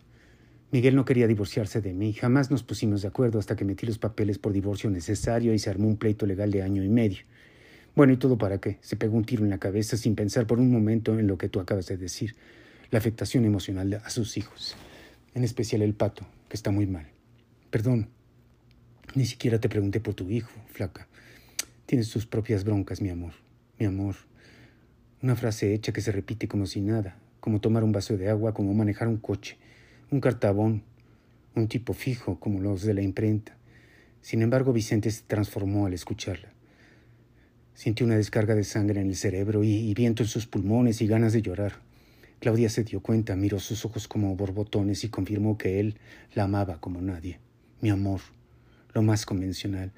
Miguel 0.72 0.96
no 0.96 1.04
quería 1.04 1.28
divorciarse 1.28 1.82
de 1.82 1.94
mí, 1.94 2.14
jamás 2.14 2.50
nos 2.50 2.64
pusimos 2.64 3.02
de 3.02 3.10
acuerdo 3.10 3.40
hasta 3.40 3.58
que 3.58 3.66
metí 3.66 3.86
los 3.86 3.98
papeles 3.98 4.38
por 4.38 4.54
divorcio 4.54 4.90
necesario 4.90 5.54
y 5.54 5.60
se 5.60 5.70
armó 5.70 5.90
un 5.90 5.98
pleito 5.98 6.26
legal 6.26 6.50
de 6.50 6.62
año 6.62 6.82
y 6.82 6.88
medio. 6.88 7.24
Bueno, 7.94 8.14
¿y 8.14 8.18
todo 8.18 8.38
para 8.38 8.60
qué? 8.60 8.78
Se 8.80 8.96
pegó 8.96 9.18
un 9.18 9.26
tiro 9.26 9.44
en 9.44 9.50
la 9.50 9.58
cabeza 9.58 9.98
sin 9.98 10.16
pensar 10.16 10.48
por 10.48 10.60
un 10.60 10.72
momento 10.72 11.20
en 11.20 11.28
lo 11.28 11.38
que 11.38 11.50
tú 11.50 11.60
acabas 11.60 11.88
de 11.88 11.98
decir, 11.98 12.38
la 12.90 13.00
afectación 13.00 13.44
emocional 13.44 13.94
a 13.96 14.10
sus 14.10 14.38
hijos, 14.38 14.78
en 15.34 15.44
especial 15.44 15.82
el 15.82 15.94
pato, 15.94 16.26
que 16.48 16.56
está 16.56 16.72
muy 16.72 16.88
mal. 16.88 17.08
Perdón, 17.70 18.08
ni 19.14 19.26
siquiera 19.26 19.60
te 19.60 19.68
pregunté 19.68 20.00
por 20.00 20.14
tu 20.14 20.30
hijo, 20.30 20.52
flaca. 20.68 21.10
Tienes 21.86 22.10
tus 22.10 22.26
propias 22.26 22.64
broncas, 22.64 23.02
mi 23.02 23.10
amor, 23.10 23.34
mi 23.78 23.86
amor. 23.86 24.16
Una 25.22 25.36
frase 25.36 25.74
hecha 25.74 25.92
que 25.92 26.00
se 26.00 26.14
repite 26.14 26.48
como 26.48 26.66
si 26.66 26.80
nada, 26.80 27.18
como 27.42 27.60
tomar 27.60 27.84
un 27.84 27.92
vaso 27.92 28.16
de 28.16 28.30
agua, 28.30 28.54
como 28.54 28.74
manejar 28.74 29.10
un 29.10 29.18
coche, 29.18 29.58
un 30.12 30.20
cartabón, 30.20 30.84
un 31.56 31.70
tipo 31.70 31.94
fijo 31.94 32.38
como 32.38 32.60
los 32.60 32.84
de 32.84 32.94
la 32.94 33.02
imprenta. 33.02 33.56
Sin 34.22 34.42
embargo, 34.42 34.74
Vicente 34.74 35.10
se 35.10 35.24
transformó 35.26 35.86
al 35.86 35.94
escucharla. 35.94 36.50
Sintió 37.74 38.06
una 38.06 38.18
descarga 38.18 38.54
de 38.54 38.66
sangre 38.66 39.00
en 39.00 39.08
el 39.08 39.16
cerebro 39.16 39.64
y, 39.64 39.94
viento 39.94 40.22
en 40.24 40.28
sus 40.28 40.48
pulmones 40.48 41.02
y 41.02 41.08
ganas 41.08 41.32
de 41.32 41.42
llorar. 41.42 41.80
Claudia 42.40 42.70
se 42.70 42.84
dio 42.84 43.00
cuenta, 43.00 43.38
miró 43.38 43.60
sus 43.60 43.86
ojos 43.86 44.10
como 44.10 44.36
borbotones 44.36 45.06
y 45.06 45.10
confirmó 45.10 45.58
que 45.58 45.80
él 45.80 45.98
la 46.34 46.44
amaba 46.44 46.82
como 46.82 47.02
nadie. 47.02 47.40
Mi 47.80 47.90
amor, 47.90 48.20
lo 48.94 49.02
más 49.02 49.26
convencional. 49.26 49.94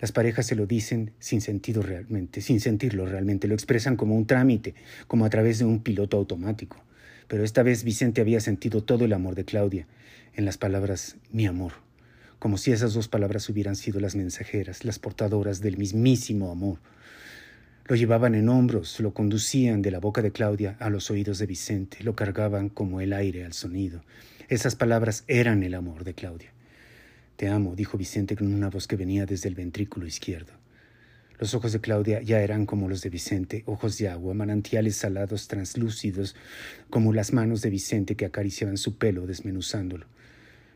Las 0.00 0.10
parejas 0.10 0.46
se 0.46 0.56
lo 0.56 0.66
dicen 0.66 1.12
sin 1.20 1.40
sentido 1.40 1.82
realmente, 1.82 2.40
sin 2.40 2.58
sentirlo 2.58 3.06
realmente, 3.06 3.46
lo 3.46 3.54
expresan 3.54 3.96
como 3.96 4.16
un 4.16 4.26
trámite, 4.26 4.74
como 5.06 5.24
a 5.24 5.30
través 5.30 5.60
de 5.60 5.64
un 5.64 5.80
piloto 5.80 6.16
automático. 6.16 6.82
Pero 7.28 7.44
esta 7.44 7.62
vez 7.62 7.84
Vicente 7.84 8.20
había 8.20 8.40
sentido 8.40 8.82
todo 8.82 9.04
el 9.04 9.12
amor 9.12 9.34
de 9.34 9.44
Claudia 9.44 9.86
en 10.34 10.44
las 10.44 10.58
palabras 10.58 11.16
mi 11.30 11.46
amor, 11.46 11.72
como 12.38 12.58
si 12.58 12.72
esas 12.72 12.94
dos 12.94 13.08
palabras 13.08 13.48
hubieran 13.48 13.76
sido 13.76 14.00
las 14.00 14.16
mensajeras, 14.16 14.84
las 14.84 14.98
portadoras 14.98 15.60
del 15.60 15.76
mismísimo 15.76 16.50
amor. 16.50 16.78
Lo 17.86 17.96
llevaban 17.96 18.34
en 18.34 18.48
hombros, 18.48 19.00
lo 19.00 19.12
conducían 19.12 19.82
de 19.82 19.90
la 19.90 19.98
boca 19.98 20.22
de 20.22 20.32
Claudia 20.32 20.76
a 20.78 20.88
los 20.88 21.10
oídos 21.10 21.38
de 21.38 21.46
Vicente, 21.46 21.98
lo 22.04 22.14
cargaban 22.14 22.68
como 22.68 23.00
el 23.00 23.12
aire 23.12 23.44
al 23.44 23.52
sonido. 23.52 24.02
Esas 24.48 24.76
palabras 24.76 25.24
eran 25.26 25.62
el 25.62 25.74
amor 25.74 26.04
de 26.04 26.14
Claudia. 26.14 26.52
Te 27.36 27.48
amo, 27.48 27.74
dijo 27.74 27.98
Vicente 27.98 28.36
con 28.36 28.52
una 28.52 28.70
voz 28.70 28.86
que 28.86 28.96
venía 28.96 29.26
desde 29.26 29.48
el 29.48 29.54
ventrículo 29.54 30.06
izquierdo. 30.06 30.61
Los 31.42 31.54
ojos 31.54 31.72
de 31.72 31.80
Claudia 31.80 32.22
ya 32.22 32.40
eran 32.40 32.66
como 32.66 32.88
los 32.88 33.02
de 33.02 33.10
Vicente, 33.10 33.64
ojos 33.66 33.98
de 33.98 34.08
agua, 34.08 34.32
manantiales 34.32 34.94
salados 34.94 35.48
translúcidos, 35.48 36.36
como 36.88 37.12
las 37.12 37.32
manos 37.32 37.62
de 37.62 37.70
Vicente 37.70 38.14
que 38.14 38.26
acariciaban 38.26 38.76
su 38.76 38.96
pelo 38.96 39.26
desmenuzándolo. 39.26 40.06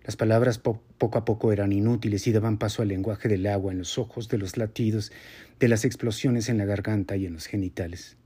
Las 0.02 0.17
palabras 0.17 0.59
poco 0.59 1.19
a 1.19 1.25
poco 1.25 1.52
eran 1.52 1.71
inútiles 1.71 2.26
y 2.26 2.33
daban 2.33 2.59
paso 2.59 2.83
al 2.83 2.88
lenguaje 2.88 3.29
del 3.29 3.47
agua 3.47 3.71
en 3.71 3.79
los 3.79 3.97
ojos, 3.97 4.29
de 4.29 4.38
los 4.38 4.57
latidos, 4.57 5.12
de 5.61 5.69
las 5.69 5.85
explosiones 5.85 6.49
en 6.49 6.59
la 6.59 6.64
garganta 6.64 7.17
y 7.17 7.26
en 7.26 7.35
los 7.35 7.47
genitales. 7.47 8.17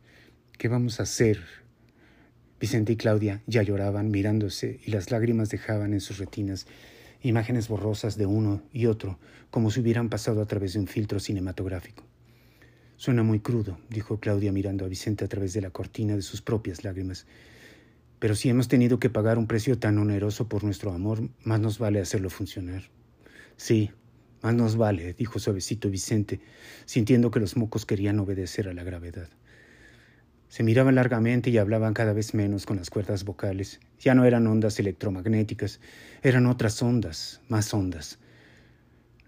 ¿Qué 0.56 0.68
vamos 0.68 0.98
a 0.98 1.02
hacer? 1.02 1.42
Vicente 2.58 2.94
y 2.94 2.96
Claudia 2.96 3.42
ya 3.48 3.62
lloraban 3.62 4.10
mirándose 4.10 4.80
y 4.86 4.92
las 4.92 5.10
lágrimas 5.10 5.50
dejaban 5.50 5.92
en 5.92 6.00
sus 6.00 6.16
retinas 6.16 6.66
imágenes 7.20 7.68
borrosas 7.68 8.16
de 8.16 8.24
uno 8.24 8.62
y 8.72 8.86
otro, 8.86 9.18
como 9.50 9.70
si 9.70 9.80
hubieran 9.80 10.08
pasado 10.08 10.40
a 10.40 10.46
través 10.46 10.72
de 10.72 10.78
un 10.78 10.86
filtro 10.86 11.20
cinematográfico. 11.20 12.04
Suena 13.00 13.22
muy 13.22 13.40
crudo, 13.40 13.78
dijo 13.88 14.20
Claudia 14.20 14.52
mirando 14.52 14.84
a 14.84 14.88
Vicente 14.88 15.24
a 15.24 15.28
través 15.28 15.54
de 15.54 15.62
la 15.62 15.70
cortina 15.70 16.14
de 16.16 16.20
sus 16.20 16.42
propias 16.42 16.84
lágrimas. 16.84 17.24
Pero 18.18 18.34
si 18.34 18.50
hemos 18.50 18.68
tenido 18.68 18.98
que 18.98 19.08
pagar 19.08 19.38
un 19.38 19.46
precio 19.46 19.78
tan 19.78 19.96
oneroso 19.96 20.50
por 20.50 20.64
nuestro 20.64 20.92
amor, 20.92 21.30
más 21.42 21.60
nos 21.60 21.78
vale 21.78 22.02
hacerlo 22.02 22.28
funcionar. 22.28 22.82
Sí, 23.56 23.90
más 24.42 24.54
nos 24.54 24.76
vale, 24.76 25.14
dijo 25.14 25.38
suavecito 25.38 25.88
Vicente, 25.88 26.42
sintiendo 26.84 27.30
que 27.30 27.40
los 27.40 27.56
mocos 27.56 27.86
querían 27.86 28.18
obedecer 28.18 28.68
a 28.68 28.74
la 28.74 28.84
gravedad. 28.84 29.30
Se 30.50 30.62
miraban 30.62 30.94
largamente 30.94 31.48
y 31.48 31.56
hablaban 31.56 31.94
cada 31.94 32.12
vez 32.12 32.34
menos 32.34 32.66
con 32.66 32.76
las 32.76 32.90
cuerdas 32.90 33.24
vocales. 33.24 33.80
Ya 33.98 34.14
no 34.14 34.26
eran 34.26 34.46
ondas 34.46 34.78
electromagnéticas, 34.78 35.80
eran 36.22 36.44
otras 36.44 36.82
ondas, 36.82 37.40
más 37.48 37.72
ondas. 37.72 38.18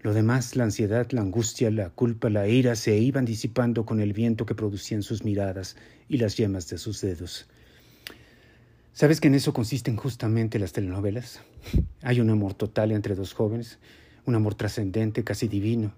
Lo 0.03 0.13
demás, 0.13 0.57
la 0.57 0.65
ansiedad, 0.65 1.07
la 1.11 1.21
angustia, 1.21 1.71
la 1.71 1.89
culpa, 1.89 2.29
la 2.29 2.45
ira, 2.45 2.75
se 2.75 2.97
iban 2.97 3.23
disipando 3.23 3.85
con 3.85 4.01
el 4.01 4.11
viento 4.11 4.45
que 4.45 4.53
producían 4.53 5.01
sus 5.01 5.23
miradas 5.23 5.77
y 6.09 6.17
las 6.17 6.35
yemas 6.35 6.67
de 6.67 6.77
sus 6.77 6.99
dedos. 6.99 7.47
¿Sabes 8.91 9.21
que 9.21 9.29
en 9.29 9.35
eso 9.35 9.53
consisten 9.53 9.95
justamente 9.95 10.59
las 10.59 10.73
telenovelas? 10.73 11.39
Hay 12.01 12.19
un 12.19 12.29
amor 12.29 12.53
total 12.53 12.91
entre 12.91 13.15
dos 13.15 13.33
jóvenes, 13.33 13.79
un 14.25 14.35
amor 14.35 14.55
trascendente, 14.55 15.23
casi 15.23 15.47
divino, 15.47 15.93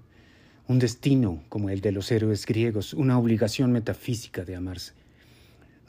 un 0.68 0.78
destino 0.78 1.44
como 1.50 1.72
el 1.72 1.82
de 1.82 1.92
los 1.92 2.12
héroes 2.12 2.46
griegos, 2.46 2.94
una 2.94 3.18
obligación 3.18 3.72
metafísica 3.72 4.46
de 4.46 4.56
amarse. 4.56 4.94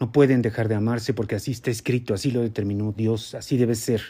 No 0.00 0.10
pueden 0.10 0.40
dejar 0.40 0.68
de 0.68 0.74
amarse 0.74 1.12
porque 1.12 1.34
así 1.34 1.50
está 1.50 1.70
escrito, 1.70 2.14
así 2.14 2.30
lo 2.30 2.40
determinó 2.40 2.94
Dios, 2.96 3.34
así 3.34 3.58
debe 3.58 3.74
ser. 3.74 4.00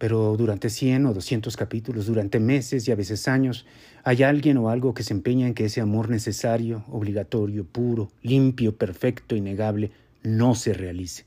Pero 0.00 0.34
durante 0.38 0.70
cien 0.70 1.04
o 1.04 1.12
doscientos 1.12 1.58
capítulos, 1.58 2.06
durante 2.06 2.40
meses 2.40 2.88
y 2.88 2.90
a 2.90 2.94
veces 2.94 3.28
años, 3.28 3.66
hay 4.02 4.22
alguien 4.22 4.56
o 4.56 4.70
algo 4.70 4.94
que 4.94 5.02
se 5.02 5.12
empeña 5.12 5.46
en 5.46 5.52
que 5.52 5.66
ese 5.66 5.82
amor 5.82 6.08
necesario, 6.08 6.86
obligatorio, 6.88 7.66
puro, 7.66 8.10
limpio, 8.22 8.74
perfecto, 8.74 9.36
innegable, 9.36 9.90
no 10.22 10.54
se 10.54 10.72
realice. 10.72 11.26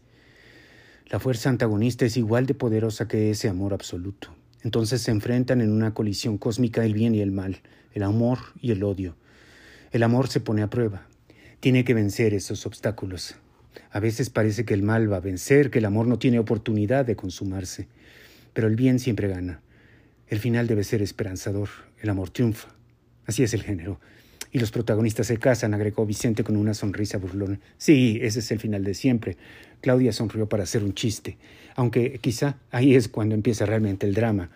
La 1.05 1.19
fuerza 1.19 1.51
antagonista 1.51 2.03
es 2.05 2.17
igual 2.17 2.47
de 2.47 2.55
poderosa 2.55 3.07
que 3.07 3.29
ese 3.29 3.47
amor 3.47 3.75
absoluto. 3.75 4.29
Entonces 4.63 5.03
se 5.03 5.11
enfrentan 5.11 5.61
en 5.61 5.71
una 5.71 5.93
colisión 5.93 6.39
cósmica 6.39 6.83
el 6.83 6.95
bien 6.95 7.13
y 7.13 7.21
el 7.21 7.31
mal, 7.31 7.59
el 7.93 8.01
amor 8.01 8.39
y 8.59 8.71
el 8.71 8.83
odio. 8.83 9.15
El 9.91 10.01
amor 10.01 10.29
se 10.29 10.39
pone 10.39 10.63
a 10.63 10.71
prueba. 10.71 11.05
Tiene 11.59 11.83
que 11.83 11.93
vencer 11.93 12.33
esos 12.33 12.65
obstáculos. 12.65 13.35
A 13.91 13.99
veces 13.99 14.31
parece 14.31 14.65
que 14.65 14.73
el 14.73 14.81
mal 14.81 15.11
va 15.11 15.17
a 15.17 15.19
vencer, 15.19 15.69
que 15.69 15.77
el 15.77 15.85
amor 15.85 16.07
no 16.07 16.17
tiene 16.17 16.39
oportunidad 16.39 17.05
de 17.05 17.15
consumarse. 17.15 17.87
Pero 18.53 18.67
el 18.67 18.75
bien 18.75 18.99
siempre 18.99 19.27
gana. 19.27 19.61
El 20.27 20.39
final 20.39 20.67
debe 20.67 20.83
ser 20.83 21.01
esperanzador. 21.01 21.69
El 21.99 22.09
amor 22.09 22.29
triunfa. 22.29 22.69
Así 23.25 23.43
es 23.43 23.53
el 23.53 23.63
género. 23.63 23.99
Y 24.51 24.59
los 24.59 24.71
protagonistas 24.71 25.27
se 25.27 25.37
casan, 25.37 25.73
agregó 25.73 26.05
Vicente 26.05 26.43
con 26.43 26.55
una 26.57 26.73
sonrisa 26.73 27.17
burlona. 27.17 27.59
Sí, 27.77 28.19
ese 28.21 28.39
es 28.39 28.51
el 28.51 28.59
final 28.59 28.83
de 28.83 28.93
siempre. 28.93 29.35
Claudia 29.81 30.13
sonrió 30.13 30.47
para 30.47 30.63
hacer 30.63 30.83
un 30.83 30.93
chiste, 30.93 31.37
aunque 31.75 32.19
quizá 32.19 32.57
ahí 32.69 32.93
es 32.95 33.07
cuando 33.07 33.33
empieza 33.33 33.65
realmente 33.65 34.05
el 34.05 34.13
drama. 34.13 34.51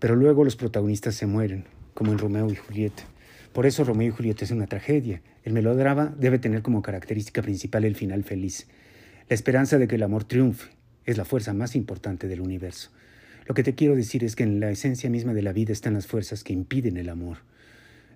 Pero 0.00 0.16
luego 0.16 0.42
los 0.42 0.56
protagonistas 0.56 1.14
se 1.14 1.26
mueren, 1.26 1.64
como 1.94 2.10
en 2.10 2.18
Romeo 2.18 2.50
y 2.50 2.56
Julieta. 2.56 3.04
Por 3.52 3.66
eso 3.66 3.84
Romeo 3.84 4.08
y 4.08 4.10
Julieta 4.10 4.44
es 4.44 4.50
una 4.50 4.66
tragedia. 4.66 5.22
El 5.44 5.52
melodrama 5.52 6.12
debe 6.18 6.40
tener 6.40 6.62
como 6.62 6.82
característica 6.82 7.40
principal 7.40 7.84
el 7.84 7.94
final 7.94 8.24
feliz. 8.24 8.66
La 9.28 9.34
esperanza 9.34 9.78
de 9.78 9.86
que 9.86 9.94
el 9.94 10.02
amor 10.02 10.24
triunfe 10.24 10.70
es 11.06 11.16
la 11.16 11.24
fuerza 11.24 11.52
más 11.52 11.76
importante 11.76 12.28
del 12.28 12.40
universo. 12.40 12.90
Lo 13.46 13.54
que 13.54 13.62
te 13.62 13.74
quiero 13.74 13.94
decir 13.94 14.24
es 14.24 14.36
que 14.36 14.42
en 14.42 14.60
la 14.60 14.70
esencia 14.70 15.10
misma 15.10 15.34
de 15.34 15.42
la 15.42 15.52
vida 15.52 15.72
están 15.72 15.94
las 15.94 16.06
fuerzas 16.06 16.44
que 16.44 16.52
impiden 16.52 16.96
el 16.96 17.08
amor. 17.08 17.38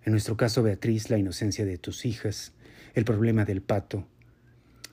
En 0.05 0.13
nuestro 0.13 0.37
caso, 0.37 0.63
Beatriz, 0.63 1.11
la 1.11 1.19
inocencia 1.19 1.67
de 1.67 1.77
tus 1.77 2.07
hijas, 2.07 2.53
el 2.95 3.05
problema 3.05 3.45
del 3.45 3.61
pato, 3.61 4.07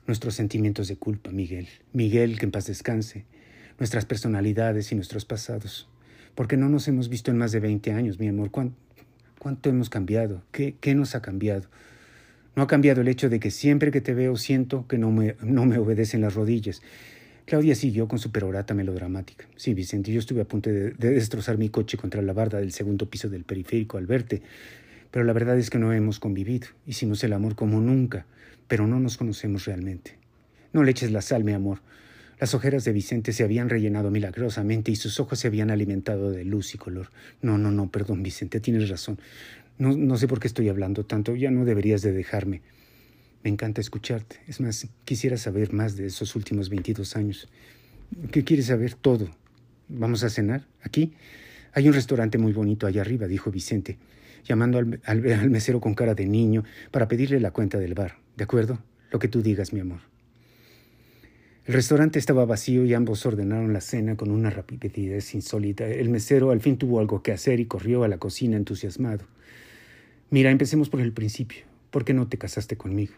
nuestros 0.08 0.36
sentimientos 0.36 0.88
de 0.88 0.98
culpa, 0.98 1.32
Miguel, 1.32 1.68
Miguel, 1.94 2.38
que 2.38 2.46
en 2.46 2.52
paz 2.52 2.68
descanse, 2.68 3.26
nuestras 3.80 4.06
personalidades 4.06 4.92
y 4.92 4.96
nuestros 4.96 5.26
pasados. 5.26 5.88
Porque 6.36 6.58
no 6.58 6.70
nos 6.70 6.88
hemos 6.88 7.08
visto 7.08 7.32
en 7.32 7.38
más 7.38 7.52
de 7.52 7.62
20 7.62 7.94
años, 7.94 8.20
mi 8.20 8.28
amor. 8.28 8.52
¿Cuánto, 8.52 9.70
hemos 9.70 9.90
cambiado? 9.90 10.44
¿Qué, 10.52 10.76
¿Qué 10.82 10.96
nos 10.96 11.16
ha 11.16 11.22
cambiado? 11.22 11.70
No 12.56 12.64
ha 12.64 12.68
cambiado 12.68 13.02
el 13.02 13.08
hecho 13.08 13.30
de 13.30 13.40
que 13.40 13.52
siempre 13.52 13.92
que 13.92 14.02
te 14.02 14.14
veo 14.14 14.36
siento 14.36 14.86
que 14.88 14.98
no 14.98 15.12
me, 15.12 15.36
no 15.42 15.66
me 15.66 15.78
obedecen 15.78 16.22
las 16.22 16.34
rodillas. 16.34 16.82
Claudia 17.46 17.76
siguió 17.76 18.08
con 18.08 18.18
su 18.18 18.32
perorata 18.32 18.74
melodramática. 18.74 19.48
Sí, 19.56 19.74
Vicente, 19.74 20.12
yo 20.12 20.20
estuve 20.20 20.42
a 20.42 20.46
punto 20.46 20.72
de, 20.72 20.92
de, 20.92 21.12
destrozar 21.12 21.58
mi 21.58 21.70
coche 21.70 21.98
contra 21.98 22.22
la 22.22 22.34
barda 22.34 22.60
del 22.60 22.72
segundo 22.72 23.08
piso 23.08 23.30
del 23.30 23.44
periférico 23.44 23.98
al 23.98 24.08
verte, 24.08 24.42
pero 25.12 25.24
la 25.24 25.34
verdad 25.34 25.58
es 25.58 25.70
que 25.70 25.78
no 25.78 25.94
hemos 25.94 26.20
convivido. 26.20 26.68
Hicimos 26.88 27.24
el 27.24 27.34
amor 27.34 27.56
como 27.56 27.80
nunca, 27.80 28.26
pero 28.68 28.88
no 28.88 29.00
nos 29.00 29.18
conocemos 29.18 29.66
realmente. 29.66 30.18
No 30.74 30.84
le 30.84 30.92
eches 30.92 31.12
la 31.12 31.22
sal, 31.22 31.44
mi 31.44 31.54
amor. 31.54 31.80
Las 32.40 32.54
ojeras 32.54 32.84
de 32.84 32.92
Vicente 32.92 33.32
se 33.32 33.44
habían 33.44 33.70
rellenado 33.70 34.12
milagrosamente 34.12 34.92
y 34.92 34.98
sus 34.98 35.20
ojos 35.20 35.40
se 35.40 35.48
habían 35.48 35.72
alimentado 35.72 36.32
de 36.32 36.44
luz 36.44 36.76
y 36.76 36.78
color. 36.78 37.12
No, 37.42 37.58
no, 37.58 37.72
no, 37.72 37.90
perdón, 37.90 38.24
Vicente, 38.24 38.60
tienes 38.60 38.90
razón. 38.90 39.20
No, 39.78 39.96
no 39.96 40.18
sé 40.18 40.28
por 40.28 40.40
qué 40.40 40.48
estoy 40.48 40.68
hablando 40.68 41.06
tanto, 41.06 41.36
ya 41.36 41.50
no 41.52 41.64
deberías 41.64 42.02
de 42.02 42.12
dejarme. 42.12 42.62
Me 43.46 43.52
encanta 43.52 43.80
escucharte. 43.80 44.38
Es 44.48 44.60
más, 44.60 44.88
quisiera 45.06 45.38
saber 45.38 45.72
más 45.72 45.96
de 45.96 46.08
esos 46.08 46.36
últimos 46.36 46.70
22 46.70 47.16
años. 47.16 47.48
¿Qué 48.32 48.44
quieres 48.44 48.66
saber? 48.66 48.96
Todo. 48.96 49.30
¿Vamos 49.88 50.24
a 50.24 50.32
cenar? 50.32 50.66
¿Aquí? 50.82 51.14
Hay 51.72 51.88
un 51.88 51.94
restaurante 51.94 52.40
muy 52.40 52.54
bonito 52.54 52.88
allá 52.88 53.02
arriba, 53.02 53.28
dijo 53.28 53.52
Vicente 53.52 54.00
llamando 54.44 54.80
al, 54.80 55.00
al, 55.06 55.50
mesero 55.50 55.80
con 55.80 55.94
cara 55.94 56.16
de 56.16 56.26
niño 56.26 56.64
para 56.90 57.08
pedirle 57.08 57.40
la 57.40 57.52
cuenta 57.52 57.78
del 57.78 57.94
bar. 57.94 58.18
¿De 58.36 58.44
acuerdo? 58.44 58.80
Lo 59.12 59.20
que 59.20 59.28
tú 59.28 59.44
digas, 59.44 59.74
mi 59.74 59.80
amor. 59.80 60.00
El 61.66 61.76
restaurante 61.76 62.18
estaba 62.18 62.46
vacío 62.46 62.84
y 62.86 62.96
ambos 62.96 63.26
ordenaron 63.28 63.74
la 63.74 63.82
cena 63.82 64.16
con 64.16 64.32
una 64.32 64.50
rapidez 64.50 65.36
insólita. 65.36 65.88
El 65.88 66.10
mesero 66.10 66.50
al 66.50 66.62
fin 66.62 66.78
tuvo 66.78 67.00
algo 67.00 67.22
que 67.22 67.32
hacer 67.32 67.60
y 67.60 67.66
corrió 67.66 68.04
a 68.04 68.08
la 68.08 68.18
cocina 68.18 68.58
entusiasmado. 68.58 69.26
Mira, 70.32 70.50
empecemos 70.50 70.90
por 70.90 71.02
el 71.02 71.12
principio. 71.12 71.64
¿Por 71.92 72.06
qué 72.06 72.14
no 72.14 72.28
te 72.28 72.40
casaste 72.40 72.76
conmigo? 72.76 73.14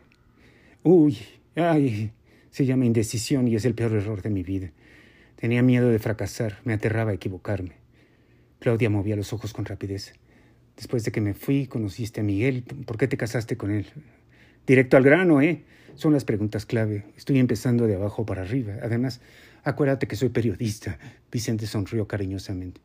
Uy, 0.83 1.17
ay, 1.55 2.11
se 2.49 2.65
llama 2.65 2.85
indecisión 2.85 3.47
y 3.47 3.55
es 3.55 3.65
el 3.65 3.75
peor 3.75 3.93
error 3.93 4.21
de 4.21 4.29
mi 4.29 4.43
vida. 4.43 4.71
Tenía 5.35 5.61
miedo 5.61 5.89
de 5.89 5.99
fracasar, 5.99 6.59
me 6.63 6.73
aterraba 6.73 7.13
equivocarme. 7.13 7.73
Claudia 8.59 8.89
movía 8.89 9.15
los 9.15 9.33
ojos 9.33 9.53
con 9.53 9.65
rapidez. 9.65 10.13
Después 10.75 11.03
de 11.03 11.11
que 11.11 11.21
me 11.21 11.33
fui, 11.33 11.67
conociste 11.67 12.21
a 12.21 12.23
Miguel. 12.23 12.63
¿Por 12.63 12.97
qué 12.97 13.07
te 13.07 13.17
casaste 13.17 13.57
con 13.57 13.71
él? 13.71 13.87
Directo 14.65 14.97
al 14.97 15.03
grano, 15.03 15.41
¿eh? 15.41 15.63
Son 15.95 16.13
las 16.13 16.25
preguntas 16.25 16.65
clave. 16.65 17.05
Estoy 17.17 17.39
empezando 17.39 17.87
de 17.87 17.95
abajo 17.95 18.25
para 18.25 18.43
arriba. 18.43 18.75
Además, 18.83 19.21
acuérdate 19.63 20.07
que 20.07 20.15
soy 20.15 20.29
periodista. 20.29 20.99
Vicente 21.31 21.65
sonrió 21.65 22.07
cariñosamente. 22.07 22.81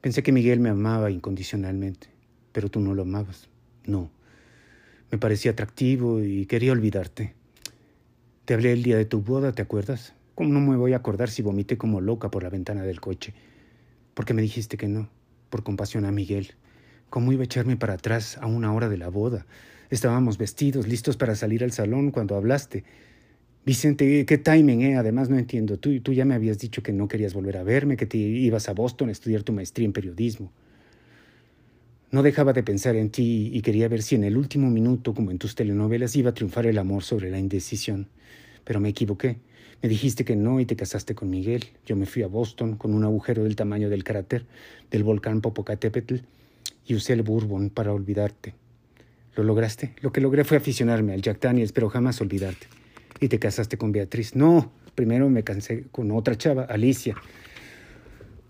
Pensé 0.00 0.22
que 0.22 0.32
Miguel 0.32 0.60
me 0.60 0.70
amaba 0.70 1.10
incondicionalmente, 1.10 2.08
pero 2.52 2.70
tú 2.70 2.80
no 2.80 2.94
lo 2.94 3.02
amabas. 3.02 3.48
No. 3.84 4.15
Me 5.10 5.18
parecía 5.18 5.52
atractivo 5.52 6.22
y 6.22 6.46
quería 6.46 6.72
olvidarte. 6.72 7.34
Te 8.44 8.54
hablé 8.54 8.72
el 8.72 8.82
día 8.82 8.96
de 8.96 9.04
tu 9.04 9.20
boda, 9.20 9.52
¿te 9.52 9.62
acuerdas? 9.62 10.14
¿Cómo 10.34 10.52
no 10.52 10.60
me 10.60 10.76
voy 10.76 10.92
a 10.92 10.96
acordar 10.96 11.30
si 11.30 11.42
vomité 11.42 11.78
como 11.78 12.00
loca 12.00 12.30
por 12.30 12.42
la 12.42 12.50
ventana 12.50 12.82
del 12.82 13.00
coche? 13.00 13.32
Porque 14.14 14.34
me 14.34 14.42
dijiste 14.42 14.76
que 14.76 14.88
no, 14.88 15.08
por 15.48 15.62
compasión 15.62 16.04
a 16.04 16.12
Miguel. 16.12 16.54
¿Cómo 17.08 17.32
iba 17.32 17.42
a 17.42 17.44
echarme 17.44 17.76
para 17.76 17.94
atrás 17.94 18.36
a 18.38 18.46
una 18.46 18.72
hora 18.72 18.88
de 18.88 18.98
la 18.98 19.08
boda? 19.08 19.46
Estábamos 19.90 20.38
vestidos, 20.38 20.88
listos 20.88 21.16
para 21.16 21.36
salir 21.36 21.62
al 21.62 21.70
salón 21.70 22.10
cuando 22.10 22.34
hablaste. 22.34 22.84
Vicente, 23.64 24.26
qué 24.26 24.38
timing, 24.38 24.82
¿eh? 24.82 24.96
Además, 24.96 25.28
no 25.28 25.38
entiendo. 25.38 25.78
Tú, 25.78 26.00
tú 26.00 26.12
ya 26.12 26.24
me 26.24 26.34
habías 26.34 26.58
dicho 26.58 26.82
que 26.82 26.92
no 26.92 27.08
querías 27.08 27.34
volver 27.34 27.56
a 27.56 27.62
verme, 27.62 27.96
que 27.96 28.06
te 28.06 28.18
ibas 28.18 28.68
a 28.68 28.74
Boston 28.74 29.08
a 29.08 29.12
estudiar 29.12 29.44
tu 29.44 29.52
maestría 29.52 29.86
en 29.86 29.92
periodismo. 29.92 30.52
No 32.12 32.22
dejaba 32.22 32.52
de 32.52 32.62
pensar 32.62 32.94
en 32.94 33.10
ti 33.10 33.50
y 33.52 33.62
quería 33.62 33.88
ver 33.88 34.00
si 34.00 34.14
en 34.14 34.22
el 34.22 34.36
último 34.36 34.70
minuto, 34.70 35.12
como 35.12 35.32
en 35.32 35.38
tus 35.38 35.56
telenovelas, 35.56 36.14
iba 36.14 36.30
a 36.30 36.34
triunfar 36.34 36.66
el 36.66 36.78
amor 36.78 37.02
sobre 37.02 37.30
la 37.30 37.40
indecisión. 37.40 38.08
Pero 38.64 38.78
me 38.78 38.90
equivoqué. 38.90 39.38
Me 39.82 39.88
dijiste 39.88 40.24
que 40.24 40.36
no 40.36 40.60
y 40.60 40.66
te 40.66 40.76
casaste 40.76 41.16
con 41.16 41.30
Miguel. 41.30 41.64
Yo 41.84 41.96
me 41.96 42.06
fui 42.06 42.22
a 42.22 42.28
Boston 42.28 42.76
con 42.76 42.94
un 42.94 43.02
agujero 43.02 43.42
del 43.42 43.56
tamaño 43.56 43.90
del 43.90 44.04
cráter 44.04 44.46
del 44.90 45.02
volcán 45.02 45.40
Popocatépetl 45.40 46.16
y 46.86 46.94
usé 46.94 47.12
el 47.12 47.22
bourbon 47.22 47.70
para 47.70 47.92
olvidarte. 47.92 48.54
¿Lo 49.34 49.42
lograste? 49.42 49.92
Lo 50.00 50.12
que 50.12 50.20
logré 50.20 50.44
fue 50.44 50.56
aficionarme 50.56 51.12
al 51.12 51.22
Jack 51.22 51.40
Daniels, 51.40 51.72
pero 51.72 51.90
jamás 51.90 52.20
olvidarte. 52.20 52.68
Y 53.20 53.28
te 53.28 53.40
casaste 53.40 53.76
con 53.76 53.90
Beatriz. 53.90 54.36
No, 54.36 54.70
primero 54.94 55.28
me 55.28 55.42
cansé 55.42 55.86
con 55.90 56.12
otra 56.12 56.38
chava, 56.38 56.62
Alicia. 56.62 57.16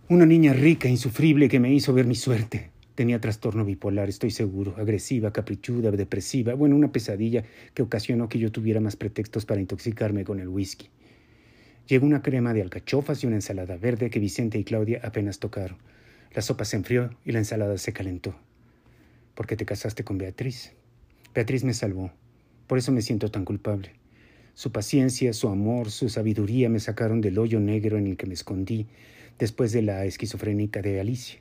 Una 0.08 0.26
niña 0.26 0.52
rica, 0.52 0.88
insufrible, 0.88 1.48
que 1.48 1.58
me 1.58 1.72
hizo 1.72 1.92
ver 1.94 2.06
mi 2.06 2.14
suerte. 2.14 2.75
Tenía 2.96 3.20
trastorno 3.20 3.62
bipolar, 3.62 4.08
estoy 4.08 4.30
seguro, 4.30 4.74
agresiva, 4.78 5.30
caprichuda, 5.30 5.90
depresiva, 5.90 6.54
bueno, 6.54 6.76
una 6.76 6.92
pesadilla 6.92 7.44
que 7.74 7.82
ocasionó 7.82 8.30
que 8.30 8.38
yo 8.38 8.50
tuviera 8.50 8.80
más 8.80 8.96
pretextos 8.96 9.44
para 9.44 9.60
intoxicarme 9.60 10.24
con 10.24 10.40
el 10.40 10.48
whisky. 10.48 10.88
Llegó 11.86 12.06
una 12.06 12.22
crema 12.22 12.54
de 12.54 12.62
alcachofas 12.62 13.22
y 13.22 13.26
una 13.26 13.36
ensalada 13.36 13.76
verde 13.76 14.08
que 14.08 14.18
Vicente 14.18 14.58
y 14.58 14.64
Claudia 14.64 15.02
apenas 15.04 15.38
tocaron. 15.38 15.76
La 16.32 16.40
sopa 16.40 16.64
se 16.64 16.76
enfrió 16.76 17.10
y 17.22 17.32
la 17.32 17.38
ensalada 17.38 17.76
se 17.76 17.92
calentó. 17.92 18.34
¿Por 19.34 19.46
qué 19.46 19.56
te 19.56 19.66
casaste 19.66 20.02
con 20.02 20.16
Beatriz? 20.16 20.72
Beatriz 21.34 21.64
me 21.64 21.74
salvó. 21.74 22.12
Por 22.66 22.78
eso 22.78 22.92
me 22.92 23.02
siento 23.02 23.30
tan 23.30 23.44
culpable. 23.44 23.92
Su 24.54 24.72
paciencia, 24.72 25.34
su 25.34 25.48
amor, 25.48 25.90
su 25.90 26.08
sabiduría 26.08 26.70
me 26.70 26.80
sacaron 26.80 27.20
del 27.20 27.38
hoyo 27.38 27.60
negro 27.60 27.98
en 27.98 28.06
el 28.06 28.16
que 28.16 28.24
me 28.24 28.32
escondí 28.32 28.86
después 29.38 29.70
de 29.72 29.82
la 29.82 30.06
esquizofrénica 30.06 30.80
de 30.80 30.98
Alicia. 30.98 31.40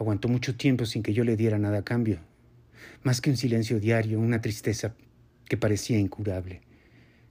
Aguantó 0.00 0.28
mucho 0.28 0.56
tiempo 0.56 0.86
sin 0.86 1.02
que 1.02 1.12
yo 1.12 1.24
le 1.24 1.36
diera 1.36 1.58
nada 1.58 1.80
a 1.80 1.84
cambio. 1.84 2.20
Más 3.02 3.20
que 3.20 3.28
un 3.28 3.36
silencio 3.36 3.78
diario, 3.80 4.18
una 4.18 4.40
tristeza 4.40 4.94
que 5.46 5.58
parecía 5.58 5.98
incurable. 5.98 6.62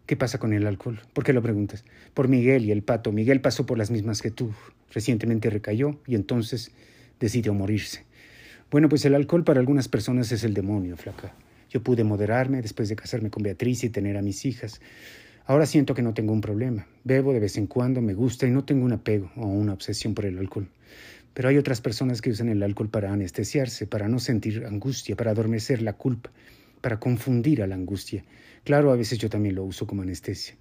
¿Qué 0.06 0.16
pasa 0.16 0.38
con 0.38 0.54
el 0.54 0.68
alcohol? 0.68 1.02
¿Por 1.14 1.24
qué 1.24 1.34
lo 1.34 1.42
preguntas? 1.42 1.84
Por 2.14 2.28
Miguel 2.28 2.66
y 2.66 2.72
el 2.72 2.84
pato. 2.84 3.12
Miguel 3.12 3.42
pasó 3.42 3.66
por 3.66 3.80
las 3.80 3.90
mismas 3.90 4.22
que 4.22 4.30
tú. 4.30 4.52
Recientemente 4.94 5.50
recayó 5.50 6.00
y 6.06 6.14
entonces 6.14 6.72
decidió 7.20 7.56
morirse. 7.56 8.06
Bueno, 8.70 8.88
pues 8.88 9.04
el 9.04 9.16
alcohol 9.16 9.44
para 9.44 9.60
algunas 9.60 9.88
personas 9.88 10.32
es 10.32 10.44
el 10.44 10.54
demonio, 10.54 10.96
flaca. 10.96 11.34
Yo 11.72 11.82
pude 11.82 12.04
moderarme 12.04 12.62
después 12.62 12.88
de 12.88 12.96
casarme 12.96 13.32
con 13.32 13.42
Beatriz 13.42 13.84
y 13.84 13.90
tener 13.90 14.16
a 14.16 14.22
mis 14.22 14.46
hijas. 14.46 14.80
Ahora 15.48 15.66
siento 15.66 15.96
que 15.96 16.04
no 16.04 16.14
tengo 16.14 16.34
un 16.34 16.42
problema. 16.42 16.86
Bebo 17.04 17.34
de 17.34 17.40
vez 17.40 17.58
en 17.58 17.66
cuando, 17.66 18.00
me 18.00 18.14
gusta 18.14 18.46
y 18.46 18.52
no 18.52 18.64
tengo 18.64 18.86
un 18.86 18.94
apego 18.94 19.32
o 19.36 19.48
una 19.48 19.74
obsesión 19.74 20.14
por 20.14 20.28
el 20.28 20.38
alcohol. 20.38 20.70
Pero 21.34 21.50
hay 21.50 21.58
otras 21.58 21.82
personas 21.82 22.22
que 22.22 22.32
usan 22.32 22.50
el 22.50 22.64
alcohol 22.64 22.90
para 22.90 23.14
anestesiarse, 23.14 23.88
para 23.88 24.08
no 24.08 24.20
sentir 24.20 24.66
angustia, 24.66 25.16
para 25.16 25.32
adormecer 25.32 25.82
la 25.82 25.94
culpa, 25.94 26.32
para 26.82 27.00
confundir 27.00 27.62
a 27.62 27.68
la 27.68 27.76
angustia. 27.76 28.24
Claro, 28.64 28.92
a 28.92 28.96
veces 28.96 29.18
yo 29.18 29.30
también 29.30 29.56
lo 29.56 29.64
uso 29.64 29.88
como 29.88 30.02
anestesia, 30.02 30.56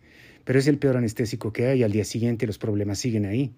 pero 0.45 0.59
es 0.59 0.67
el 0.67 0.79
peor 0.79 0.97
anestésico 0.97 1.53
que 1.53 1.67
hay. 1.67 1.83
Al 1.83 1.93
día 1.93 2.05
siguiente 2.05 2.47
los 2.47 2.59
problemas 2.59 2.99
siguen 2.99 3.27
ahí. 3.27 3.53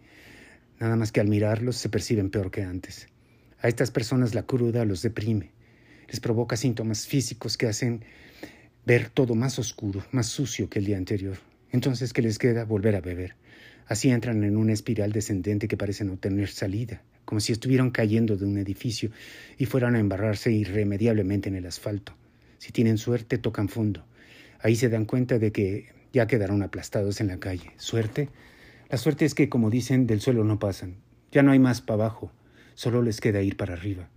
Nada 0.79 0.97
más 0.97 1.13
que 1.13 1.21
al 1.21 1.29
mirarlos 1.29 1.77
se 1.77 1.89
perciben 1.89 2.31
peor 2.31 2.51
que 2.51 2.63
antes. 2.63 3.09
A 3.61 3.69
estas 3.69 3.91
personas 3.91 4.35
la 4.35 4.45
cruda 4.45 4.85
los 4.87 5.03
deprime, 5.03 5.51
les 6.09 6.21
provoca 6.21 6.57
síntomas 6.57 7.07
físicos 7.07 7.59
que 7.59 7.67
hacen 7.67 8.03
ver 8.87 9.11
todo 9.11 9.35
más 9.35 9.59
oscuro, 9.59 10.03
más 10.11 10.27
sucio 10.27 10.71
que 10.71 10.79
el 10.79 10.87
día 10.87 10.97
anterior. 10.97 11.37
Entonces, 11.71 12.13
¿qué 12.13 12.23
les 12.23 12.39
queda? 12.39 12.65
Volver 12.65 12.97
a 12.97 13.01
beber. 13.01 13.37
Así 13.91 14.09
entran 14.09 14.45
en 14.45 14.57
una 14.57 14.73
espiral 14.73 15.11
descendente 15.11 15.67
que 15.67 15.77
parece 15.77 16.05
no 16.05 16.17
tener 16.17 16.49
salida, 16.49 17.03
como 17.25 17.41
si 17.41 17.51
estuvieran 17.51 17.91
cayendo 17.91 18.37
de 18.37 18.45
un 18.45 18.57
edificio 18.57 19.11
y 19.59 19.67
fueran 19.67 19.97
a 19.97 19.99
embarrarse 19.99 20.53
irremediablemente 20.53 21.49
en 21.49 21.57
el 21.57 21.67
asfalto. 21.67 22.15
Si 22.59 22.71
tienen 22.71 22.99
suerte, 22.99 23.37
tocan 23.37 23.69
fondo. 23.69 24.05
Ahí 24.61 24.77
se 24.77 24.91
dan 24.91 25.07
cuenta 25.07 25.41
de 25.41 25.51
que 25.51 25.89
ya 26.13 26.29
quedaron 26.29 26.63
aplastados 26.63 27.21
en 27.21 27.27
la 27.27 27.41
calle. 27.41 27.73
¿Suerte? 27.79 28.29
La 28.91 28.97
suerte 28.97 29.25
es 29.25 29.35
que, 29.35 29.49
como 29.49 29.71
dicen, 29.71 30.07
del 30.07 30.21
suelo 30.21 30.45
no 30.45 30.61
pasan. 30.61 30.95
Ya 31.33 31.43
no 31.43 31.51
hay 31.51 31.59
más 31.59 31.81
para 31.81 32.05
abajo. 32.05 32.31
Solo 32.77 33.03
les 33.03 33.21
queda 33.21 33.43
ir 33.43 33.57
para 33.57 33.75
arriba. 33.75 34.09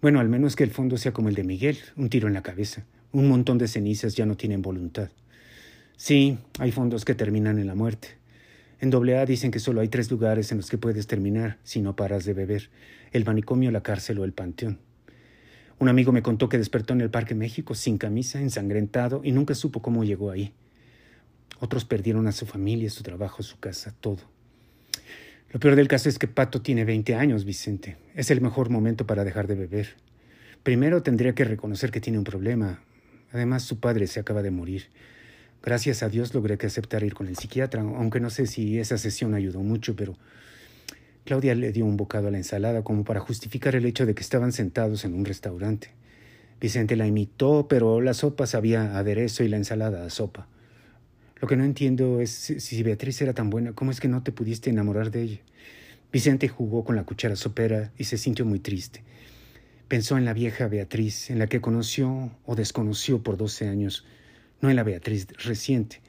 Bueno, 0.00 0.20
al 0.20 0.28
menos 0.28 0.54
que 0.54 0.62
el 0.62 0.70
fondo 0.70 0.96
sea 0.98 1.10
como 1.10 1.30
el 1.30 1.34
de 1.34 1.42
Miguel, 1.42 1.78
un 1.96 2.10
tiro 2.10 2.28
en 2.28 2.34
la 2.34 2.44
cabeza. 2.44 2.84
Un 3.10 3.28
montón 3.28 3.58
de 3.58 3.66
cenizas 3.66 4.14
ya 4.14 4.24
no 4.24 4.36
tienen 4.36 4.62
voluntad. 4.62 5.10
Sí, 5.96 6.38
hay 6.60 6.70
fondos 6.70 7.04
que 7.04 7.16
terminan 7.16 7.58
en 7.58 7.66
la 7.66 7.74
muerte. 7.74 8.19
En 8.80 8.94
AA 8.94 9.26
dicen 9.26 9.50
que 9.50 9.58
solo 9.58 9.82
hay 9.82 9.88
tres 9.88 10.10
lugares 10.10 10.50
en 10.52 10.58
los 10.58 10.70
que 10.70 10.78
puedes 10.78 11.06
terminar 11.06 11.58
si 11.62 11.82
no 11.82 11.96
paras 11.96 12.24
de 12.24 12.32
beber, 12.32 12.70
el 13.12 13.26
manicomio, 13.26 13.70
la 13.70 13.82
cárcel 13.82 14.18
o 14.18 14.24
el 14.24 14.32
panteón. 14.32 14.78
Un 15.78 15.88
amigo 15.88 16.12
me 16.12 16.22
contó 16.22 16.48
que 16.48 16.58
despertó 16.58 16.94
en 16.94 17.02
el 17.02 17.10
Parque 17.10 17.34
México 17.34 17.74
sin 17.74 17.98
camisa, 17.98 18.40
ensangrentado, 18.40 19.20
y 19.22 19.32
nunca 19.32 19.54
supo 19.54 19.82
cómo 19.82 20.04
llegó 20.04 20.30
ahí. 20.30 20.52
Otros 21.58 21.84
perdieron 21.84 22.26
a 22.26 22.32
su 22.32 22.46
familia, 22.46 22.88
su 22.88 23.02
trabajo, 23.02 23.42
su 23.42 23.58
casa, 23.58 23.94
todo. 24.00 24.20
Lo 25.52 25.60
peor 25.60 25.76
del 25.76 25.88
caso 25.88 26.08
es 26.08 26.18
que 26.18 26.28
Pato 26.28 26.62
tiene 26.62 26.84
20 26.84 27.14
años, 27.14 27.44
Vicente. 27.44 27.96
Es 28.14 28.30
el 28.30 28.40
mejor 28.40 28.70
momento 28.70 29.06
para 29.06 29.24
dejar 29.24 29.46
de 29.46 29.56
beber. 29.56 29.96
Primero 30.62 31.02
tendría 31.02 31.34
que 31.34 31.44
reconocer 31.44 31.90
que 31.90 32.00
tiene 32.00 32.18
un 32.18 32.24
problema. 32.24 32.82
Además, 33.32 33.62
su 33.62 33.80
padre 33.80 34.06
se 34.06 34.20
acaba 34.20 34.42
de 34.42 34.50
morir. 34.50 34.88
Gracias 35.62 36.02
a 36.02 36.08
Dios 36.08 36.32
logré 36.32 36.56
que 36.56 36.66
aceptara 36.66 37.04
ir 37.04 37.14
con 37.14 37.28
el 37.28 37.36
psiquiatra, 37.36 37.82
aunque 37.82 38.18
no 38.18 38.30
sé 38.30 38.46
si 38.46 38.78
esa 38.78 38.96
sesión 38.96 39.34
ayudó 39.34 39.60
mucho, 39.60 39.94
pero 39.94 40.16
Claudia 41.24 41.54
le 41.54 41.70
dio 41.70 41.84
un 41.84 41.98
bocado 41.98 42.28
a 42.28 42.30
la 42.30 42.38
ensalada 42.38 42.82
como 42.82 43.04
para 43.04 43.20
justificar 43.20 43.76
el 43.76 43.84
hecho 43.84 44.06
de 44.06 44.14
que 44.14 44.22
estaban 44.22 44.52
sentados 44.52 45.04
en 45.04 45.14
un 45.14 45.24
restaurante. 45.26 45.90
Vicente 46.60 46.96
la 46.96 47.06
imitó, 47.06 47.68
pero 47.68 48.00
la 48.00 48.14
sopa 48.14 48.46
sabía 48.46 48.98
aderezo 48.98 49.44
y 49.44 49.48
la 49.48 49.58
ensalada 49.58 50.04
a 50.04 50.10
sopa. 50.10 50.48
Lo 51.40 51.48
que 51.48 51.56
no 51.56 51.64
entiendo 51.64 52.20
es 52.20 52.30
si 52.30 52.82
Beatriz 52.82 53.20
era 53.22 53.34
tan 53.34 53.50
buena, 53.50 53.72
¿cómo 53.72 53.90
es 53.90 54.00
que 54.00 54.08
no 54.08 54.22
te 54.22 54.32
pudiste 54.32 54.70
enamorar 54.70 55.10
de 55.10 55.22
ella? 55.22 55.40
Vicente 56.12 56.48
jugó 56.48 56.84
con 56.84 56.96
la 56.96 57.04
cuchara 57.04 57.36
sopera 57.36 57.92
y 57.96 58.04
se 58.04 58.18
sintió 58.18 58.44
muy 58.44 58.60
triste. 58.60 59.02
Pensó 59.88 60.18
en 60.18 60.24
la 60.24 60.32
vieja 60.34 60.68
Beatriz, 60.68 61.30
en 61.30 61.38
la 61.38 61.46
que 61.46 61.60
conoció 61.60 62.30
o 62.44 62.56
desconoció 62.56 63.22
por 63.22 63.36
doce 63.36 63.68
años, 63.68 64.04
no 64.60 64.70
en 64.70 64.76
la 64.76 64.82
Beatriz 64.82 65.26
reciente. 65.44 66.00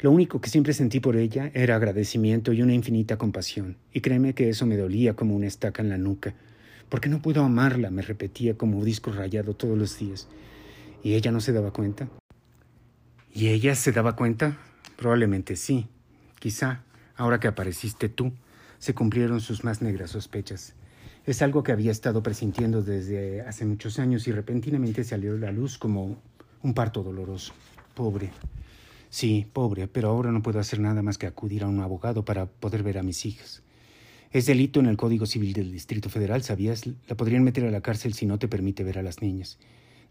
Lo 0.00 0.10
único 0.10 0.40
que 0.40 0.48
siempre 0.48 0.72
sentí 0.72 0.98
por 0.98 1.16
ella 1.16 1.50
era 1.52 1.76
agradecimiento 1.76 2.52
y 2.52 2.62
una 2.62 2.72
infinita 2.72 3.18
compasión, 3.18 3.76
y 3.92 4.00
créeme 4.00 4.34
que 4.34 4.48
eso 4.48 4.64
me 4.64 4.76
dolía 4.76 5.14
como 5.14 5.36
una 5.36 5.46
estaca 5.46 5.82
en 5.82 5.90
la 5.90 5.98
nuca. 5.98 6.34
porque 6.88 7.08
no 7.08 7.22
puedo 7.22 7.44
amarla? 7.44 7.90
me 7.90 8.02
repetía 8.02 8.56
como 8.56 8.84
disco 8.84 9.12
rayado 9.12 9.54
todos 9.54 9.78
los 9.78 9.98
días. 9.98 10.26
¿Y 11.04 11.14
ella 11.14 11.30
no 11.30 11.40
se 11.40 11.52
daba 11.52 11.72
cuenta? 11.72 12.08
¿Y 13.32 13.48
ella 13.48 13.76
se 13.76 13.92
daba 13.92 14.16
cuenta? 14.16 14.58
Probablemente 14.96 15.54
sí. 15.54 15.86
Quizá, 16.40 16.82
ahora 17.14 17.38
que 17.38 17.46
apareciste 17.46 18.08
tú, 18.08 18.32
se 18.78 18.94
cumplieron 18.94 19.40
sus 19.40 19.62
más 19.62 19.82
negras 19.82 20.10
sospechas. 20.10 20.74
Es 21.26 21.42
algo 21.42 21.62
que 21.62 21.72
había 21.72 21.92
estado 21.92 22.22
presintiendo 22.22 22.82
desde 22.82 23.42
hace 23.42 23.64
muchos 23.66 23.98
años 23.98 24.26
y 24.26 24.32
repentinamente 24.32 25.04
salió 25.04 25.34
a 25.34 25.38
la 25.38 25.52
luz 25.52 25.78
como 25.78 26.20
un 26.62 26.74
parto 26.74 27.02
doloroso. 27.02 27.52
Pobre. 27.94 28.30
Sí, 29.10 29.46
pobre, 29.52 29.88
pero 29.88 30.08
ahora 30.08 30.30
no 30.30 30.42
puedo 30.42 30.60
hacer 30.60 30.78
nada 30.78 31.02
más 31.02 31.18
que 31.18 31.26
acudir 31.26 31.64
a 31.64 31.68
un 31.68 31.80
abogado 31.80 32.24
para 32.24 32.46
poder 32.46 32.82
ver 32.82 32.98
a 32.98 33.02
mis 33.02 33.26
hijas. 33.26 33.62
Es 34.32 34.46
delito 34.46 34.78
en 34.78 34.86
el 34.86 34.96
Código 34.96 35.26
Civil 35.26 35.52
del 35.52 35.72
Distrito 35.72 36.08
Federal, 36.08 36.44
¿sabías? 36.44 36.86
La 37.08 37.16
podrían 37.16 37.42
meter 37.42 37.64
a 37.64 37.70
la 37.72 37.80
cárcel 37.80 38.14
si 38.14 38.26
no 38.26 38.38
te 38.38 38.46
permite 38.46 38.84
ver 38.84 38.98
a 38.98 39.02
las 39.02 39.20
niñas. 39.20 39.58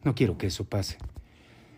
No 0.03 0.15
quiero 0.15 0.37
que 0.37 0.47
eso 0.47 0.65
pase. 0.65 0.97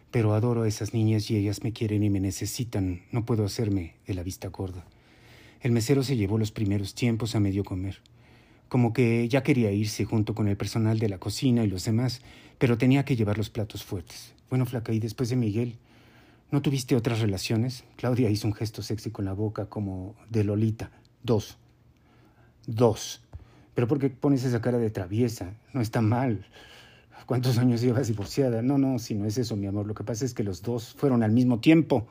Pero 0.10 0.34
adoro 0.34 0.64
a 0.64 0.68
esas 0.68 0.96
niñas 0.96 1.30
y 1.30 1.38
ellas 1.38 1.64
me 1.64 1.72
quieren 1.72 2.04
y 2.04 2.10
me 2.10 2.20
necesitan. 2.20 3.04
No 3.12 3.26
puedo 3.26 3.46
hacerme 3.46 3.94
de 4.08 4.16
la 4.16 4.24
vista 4.24 4.48
gorda. 4.48 4.84
El 5.62 5.72
mesero 5.72 6.02
se 6.02 6.18
llevó 6.18 6.40
los 6.40 6.52
primeros 6.52 6.96
tiempos 6.96 7.36
a 7.36 7.40
medio 7.40 7.64
comer. 7.64 8.02
Como 8.68 8.94
que 8.94 9.28
ya 9.28 9.44
quería 9.44 9.72
irse 9.72 10.06
junto 10.06 10.34
con 10.34 10.48
el 10.48 10.58
personal 10.58 10.98
de 10.98 11.10
la 11.10 11.20
cocina 11.20 11.64
y 11.64 11.68
los 11.68 11.86
demás, 11.86 12.22
pero 12.58 12.80
tenía 12.80 13.06
que 13.06 13.16
llevar 13.16 13.38
los 13.38 13.52
platos 13.52 13.84
fuertes. 13.84 14.34
Bueno, 14.50 14.66
flaca, 14.66 14.92
y 14.92 15.00
después 15.00 15.30
de 15.30 15.36
Miguel, 15.36 15.78
¿no 16.52 16.62
tuviste 16.62 16.96
otras 16.96 17.20
relaciones? 17.20 17.84
Claudia 17.96 18.30
hizo 18.30 18.48
un 18.48 18.54
gesto 18.54 18.82
sexy 18.82 19.10
con 19.10 19.26
la 19.26 19.34
boca 19.34 19.66
como 19.66 20.16
de 20.30 20.44
Lolita. 20.44 20.92
Dos. 21.24 21.58
Dos. 22.68 23.22
Pero 23.74 23.88
¿por 23.88 24.00
qué 24.00 24.10
pones 24.10 24.44
esa 24.44 24.62
cara 24.62 24.78
de 24.78 24.90
traviesa? 24.90 25.54
No 25.74 25.82
está 25.82 26.02
mal. 26.02 26.46
¿Cuántos 27.26 27.58
años 27.58 27.82
llevas 27.82 28.08
divorciada? 28.08 28.62
No, 28.62 28.78
no, 28.78 29.00
si 29.00 29.16
no 29.16 29.26
es 29.26 29.38
eso, 29.38 29.56
mi 29.56 29.68
amor. 29.68 29.88
Lo 29.88 29.94
que 29.94 30.04
pasa 30.04 30.26
es 30.26 30.34
que 30.34 30.44
los 30.44 30.62
dos 30.62 30.94
fueron 30.98 31.24
al 31.24 31.32
mismo 31.32 31.60
tiempo. 31.60 32.06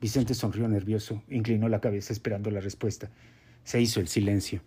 Vicente 0.00 0.34
sonrió 0.34 0.68
nervioso, 0.68 1.22
inclinó 1.28 1.68
la 1.68 1.80
cabeza 1.80 2.12
esperando 2.12 2.50
la 2.50 2.60
respuesta. 2.60 3.10
Se 3.64 3.80
hizo 3.80 3.98
el 3.98 4.08
silencio. 4.08 4.60